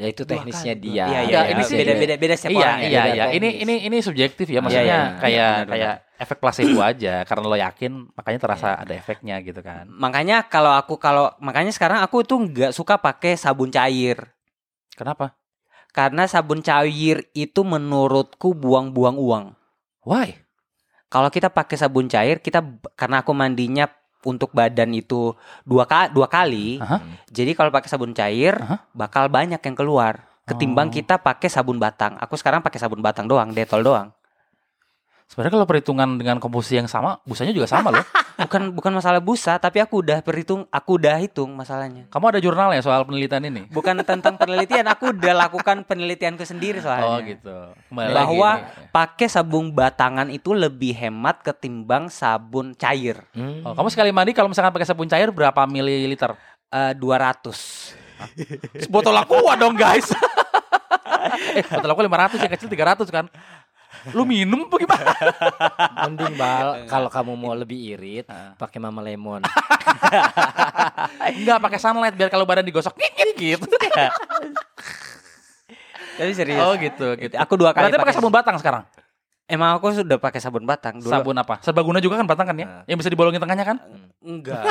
[0.00, 0.90] Ya itu teknisnya dia.
[0.90, 1.52] Iya, iya, Enggak, iya.
[1.52, 2.88] ini sih- beda beda beda setiap iya, orang ya.
[2.88, 3.24] iya, beda iya.
[3.36, 7.14] Ini ini ini subjektif ya, Iya, maksudnya iya, kayak iya, benar, kayak efek placebo aja
[7.24, 9.84] karena lo yakin makanya terasa ada efeknya gitu kan.
[9.86, 14.16] Makanya kalau aku kalau makanya sekarang aku tuh nggak suka pakai sabun cair.
[14.96, 15.36] Kenapa?
[15.92, 19.44] Karena sabun cair itu menurutku buang-buang uang.
[20.08, 20.32] Why?
[21.10, 22.62] Kalau kita pakai sabun cair, kita
[22.94, 23.90] karena aku mandinya
[24.22, 25.32] untuk badan itu
[25.64, 26.76] dua ka, dua kali.
[26.78, 27.00] Aha.
[27.28, 28.84] Jadi kalau pakai sabun cair Aha.
[28.92, 30.94] bakal banyak yang keluar ketimbang Oh.
[30.94, 32.18] kita pakai sabun batang.
[32.18, 34.10] Aku sekarang pakai sabun batang doang, detol doang.
[35.30, 38.02] Sebenarnya kalau perhitungan dengan komposisi yang sama, busanya juga sama loh.
[38.40, 42.08] Bukan bukan masalah busa, tapi aku udah perhitung, aku udah hitung masalahnya.
[42.08, 43.68] Kamu ada jurnalnya soal penelitian ini?
[43.68, 47.04] Bukan tentang penelitian, aku udah lakukan penelitianku sendiri soalnya.
[47.04, 47.56] Oh gitu.
[47.92, 53.20] Kembali Bahwa lagi pakai sabun batangan itu lebih hemat ketimbang sabun cair.
[53.36, 53.60] Hmm.
[53.60, 56.32] Oh, kamu sekali mandi kalau misalkan pakai sabun cair berapa mililiter?
[56.72, 58.88] Eh, 200.
[58.88, 60.08] Botol aqua dong guys.
[61.60, 63.28] eh, botol aqua 500 yang kecil 300 kan.
[64.16, 65.12] Lu minum apa gimana?
[66.08, 68.26] Mending bal kalau kamu mau lebih irit
[68.56, 69.44] pakai mama lemon.
[71.36, 73.66] Enggak pakai sunlight biar kalau badan digosok ngikit gitu.
[76.20, 76.60] Tapi serius.
[76.60, 77.34] Oh gitu, gitu.
[77.40, 78.84] Aku dua kali Berarti pakai sabun batang sekarang.
[79.50, 81.10] Emang aku sudah pakai sabun batang dulu.
[81.10, 81.58] Sabun apa?
[81.64, 82.66] Serbaguna juga kan batang kan ya?
[82.68, 82.84] Nah.
[82.86, 83.76] Yang bisa dibolongin tengahnya kan?
[84.22, 84.62] Enggak.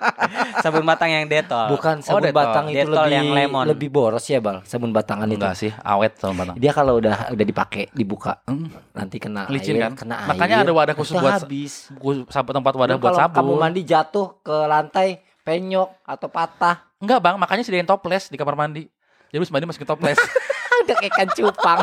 [0.62, 1.66] sabun batang yang detol.
[1.70, 2.36] Bukan sabun Detol.
[2.36, 3.64] batang itu Detol lebih yang lemon.
[3.66, 4.62] lebih boros ya, Bal.
[4.62, 5.36] Sabun batangan itu.
[5.36, 6.56] Enggak sih, awet sabun batang.
[6.56, 8.68] Dia kalau udah udah dipakai, dibuka, Hmm.
[8.90, 9.92] nanti kena Licin air, kan?
[9.96, 11.88] kena Makanya air, ada wadah khusus buat habis.
[12.30, 13.36] Tempat wadah Lu buat kalau sabun.
[13.36, 15.08] kamu mandi jatuh ke lantai,
[15.40, 18.84] penyok atau patah, Enggak bang, makanya sediain toples di kamar mandi.
[19.28, 20.18] Jadi habis mandi masukin toples.
[20.80, 21.80] udah kayak ikan cupang.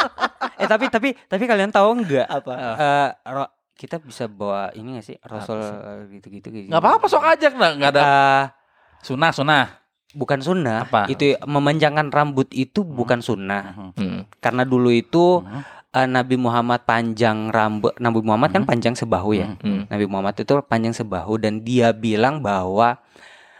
[0.60, 2.52] eh tapi tapi tapi kalian tahu enggak Apa?
[2.54, 5.60] Eh, ro- kita bisa bawa ini gak sih Rasul
[6.10, 6.66] gitu-gitu gitu.
[6.66, 8.44] Enggak apa-apa sok aja enggak enggak ada Eh,
[9.02, 9.64] sunah sunah.
[10.10, 10.78] bukan sunnah.
[10.82, 11.04] Apa?
[11.06, 13.92] Itu memanjangkan rambut itu bukan sunnah.
[13.92, 14.24] Hmm.
[14.38, 15.60] Karena dulu itu Mhm.
[15.92, 17.92] eh, Nabi Muhammad panjang rambut.
[17.96, 18.70] Nabi Muhammad kan Mhm.
[18.70, 19.60] panjang sebahu ya.
[19.60, 19.84] Hmm.
[19.86, 22.96] Nabi Muhammad itu panjang sebahu dan dia bilang bahwa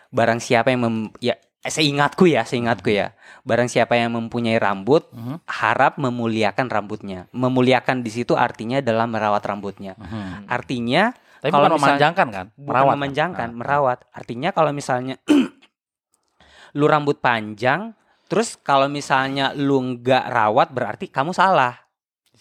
[0.09, 1.37] barang siapa yang mem, ya
[1.69, 3.15] seingatku ya, seingatku ya.
[3.43, 5.47] Barang siapa yang mempunyai rambut Mhm.
[5.47, 7.31] harap memuliakan rambutnya.
[7.31, 9.95] Memuliakan di situ artinya adalah merawat rambutnya.
[9.97, 10.47] Mhm.
[10.47, 12.47] Artinya Tapi Kalau bukan misal- memanjangkan kan?
[12.51, 12.97] bukan Merawat kan?
[12.97, 13.57] memanjangkan, Nah.
[13.61, 13.99] merawat.
[14.11, 15.15] Artinya kalau misalnya
[16.75, 17.93] lu rambut panjang,
[18.27, 21.77] terus kalau misalnya lu nggak rawat berarti kamu salah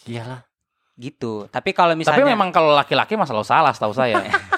[0.03, 0.41] Iyalah.
[0.95, 1.45] gitu.
[1.47, 4.15] Tapi kalau Tapi misalnya memang kalau laki-laki masalah salah setahu saya.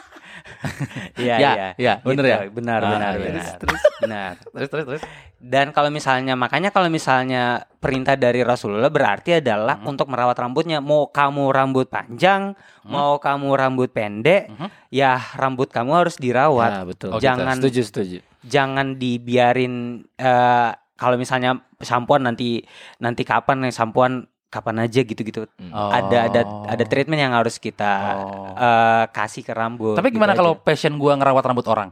[1.16, 1.68] Iya, Ya, iya.
[1.76, 2.40] ya, bener Gitu, ya?
[2.50, 3.24] Benar, Ah, benar, iya.
[3.26, 3.54] benar.
[3.58, 4.32] Terus, benar.
[4.44, 5.04] terus terus terus.
[5.38, 7.44] Dan kalau misalnya makanya kalau misalnya
[7.78, 9.92] perintah dari Rasulullah berarti adalah Hmm.
[9.92, 10.80] untuk merawat rambutnya.
[10.80, 14.70] Mau kamu rambut panjang, mau kamu rambut pendek, Hmm.
[14.90, 16.72] ya rambut kamu harus dirawat.
[16.72, 17.10] Ya, betul.
[17.14, 17.26] Oh, gitu.
[17.26, 18.18] Jangan Setuju, setuju.
[18.42, 19.74] jangan dibiarin
[20.16, 22.66] eh, kalau misalnya sampoan nanti
[22.98, 25.46] nanti kapan nih sampoan kapan aja gitu-gitu.
[25.76, 25.92] Oh.
[25.92, 26.42] Ada ada
[26.72, 28.56] ada treatment yang harus kita Oh.
[28.56, 29.96] eh, kasih ke rambut.
[30.00, 30.64] Tapi gimana gitu kalau aja.
[30.64, 31.90] passion gua ngerawat rambut orang?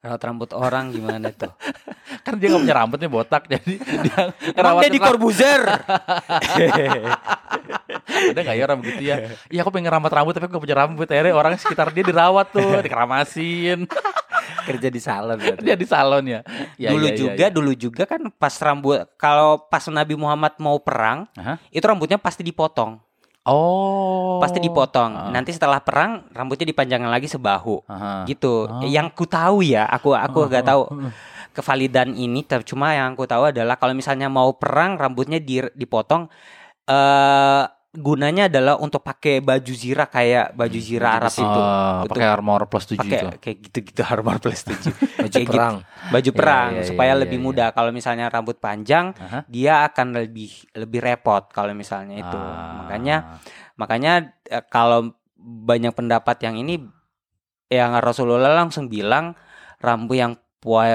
[0.00, 1.52] Rawat rambut orang gimana tuh?
[2.24, 5.62] Kan dia nggak punya rambutnya botak jadi dia ngerawatin Deddy Corbuzier.
[8.10, 9.16] Ada gak ya orang begitu ya?
[9.48, 11.06] Iya aku pengen rambut rambut tapi aku gak punya rambut.
[11.08, 13.86] Akhirnya orang sekitar dia dirawat tuh, dikeramasin.
[14.66, 15.62] Kerja di salon berarti.
[15.62, 16.40] dia di salon ya.
[16.76, 17.48] Ya, dulu ya, ya, juga, ya.
[17.52, 21.60] dulu juga kan pas rambut kalau pas Nabi Muhammad mau perang, Aha.
[21.70, 23.00] itu rambutnya pasti dipotong.
[23.48, 24.36] Oh.
[24.42, 25.12] Pasti dipotong.
[25.16, 25.30] Ah.
[25.32, 27.80] Nanti setelah perang rambutnya dipanjangkan lagi sebahu.
[27.88, 28.28] Aha.
[28.28, 28.68] Gitu.
[28.68, 28.84] Oh.
[28.84, 30.82] Yang ku tahu ya, aku aku Oh, gak tahu
[31.50, 36.30] kevalidan ini cuma yang aku tahu adalah kalau misalnya mau perang rambutnya di, dipotong
[36.86, 41.32] eh gunanya adalah untuk pakai baju zirah kayak baju zirah Arab.
[41.42, 43.26] Oh, Itu pakai armor plus 7 pakai itu.
[43.42, 44.70] kayak gitu-gitu armor plus 7.
[44.70, 44.86] Baju
[45.26, 45.50] Kayak gitu.
[45.50, 45.76] perang.
[46.14, 47.46] Baju perang iya, supaya iya, lebih iya.
[47.50, 47.68] mudah.
[47.74, 49.42] Kalau misalnya rambut panjang Aha.
[49.50, 52.38] dia akan lebih lebih repot kalau misalnya itu.
[52.38, 52.86] Ah.
[52.86, 53.16] Makanya
[53.74, 54.12] makanya
[54.46, 55.10] eh, kalau
[55.42, 56.78] banyak pendapat yang ini
[57.70, 59.34] yang Rasulullah langsung bilang
[59.82, 60.32] rambut yang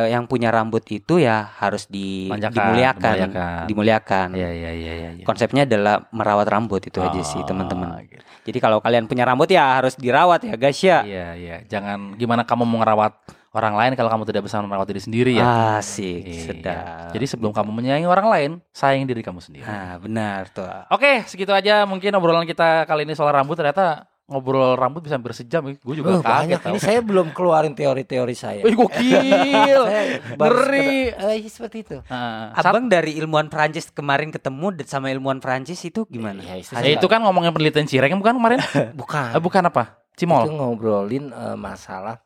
[0.05, 3.61] yang punya rambut itu ya harus di, Manjakan, dimuliakan, dimuliakan.
[3.66, 4.28] dimuliakan.
[4.38, 5.09] Iya iya iya iya.
[5.18, 5.26] iya.
[5.26, 7.97] Konsepnya adalah merawat rambut itu aja sih Oh, teman-teman.
[8.05, 8.22] gitu.
[8.45, 11.01] Jadi kalau kalian punya rambut ya harus dirawat ya guys ya.
[11.01, 11.55] Iya iya.
[11.66, 13.18] Jangan gimana kamu mau ngerawat
[13.55, 15.80] orang lain kalau kamu tidak bisa merawat diri sendiri ya.
[15.82, 16.43] Asik, Iya.
[16.45, 16.86] sedap.
[17.16, 19.66] Jadi sebelum kamu menyayangi orang lain, sayang diri kamu sendiri.
[19.66, 20.68] Nah, benar tuh.
[20.93, 23.57] Oke, segitu aja mungkin obrolan kita kali ini soal rambut.
[23.57, 25.61] Ternyata ngobrol rambut bisa hampir sejam.
[25.71, 26.57] Gue juga Oh, kaget.
[26.57, 26.61] banyak.
[26.67, 28.61] Ini saya belum keluarin teori-teori saya.
[28.61, 29.82] Wih gokil.
[30.41, 31.13] Ngeri.
[31.13, 31.97] eh, seperti itu.
[32.05, 36.41] Nah, sat- Abang dari ilmuwan Prancis kemarin ketemu sama ilmuwan Prancis itu gimana?
[36.41, 38.59] Ya, itu, Ya, itu kan ngomongin penelitian cireng bukan kemarin?
[38.99, 39.30] bukan.
[39.30, 40.01] Eh, bukan apa?
[40.09, 40.47] Itu Cimol.
[40.49, 42.17] ngobrolin eh, masalah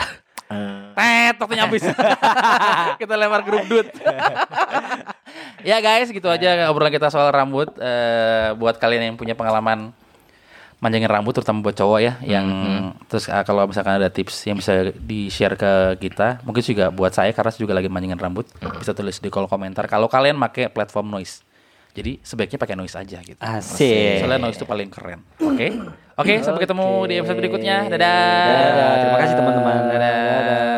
[0.50, 1.86] eh, Tet, waktunya habis.
[2.98, 3.86] kita lempar grup dut.
[5.62, 7.70] ya guys, gitu aja obrolan kita soal rambut.
[7.76, 9.94] Eh, buat kalian yang punya pengalaman
[10.80, 12.46] manjangin rambut, terutama buat cowok ya, yang
[13.06, 17.12] terus ah, kalau misalkan ada tips yang bisa di share ke kita, mungkin juga buat
[17.12, 18.48] saya karena saya juga lagi manjangin rambut,
[18.80, 19.84] bisa tulis di kolom komentar.
[19.84, 21.44] Kalau kalian pakai platform noise,
[21.92, 23.40] jadi sebaiknya pakai noise aja gitu.
[23.44, 24.24] Asik.
[24.24, 25.20] Soalnya noise itu paling keren.
[25.36, 25.68] Oke,
[26.16, 27.76] oke, sampai ketemu di episode berikutnya.
[27.90, 28.48] Dadah.
[28.48, 28.90] Dadah.
[29.04, 29.76] Terima kasih, teman-teman.
[29.92, 30.69] Dadah.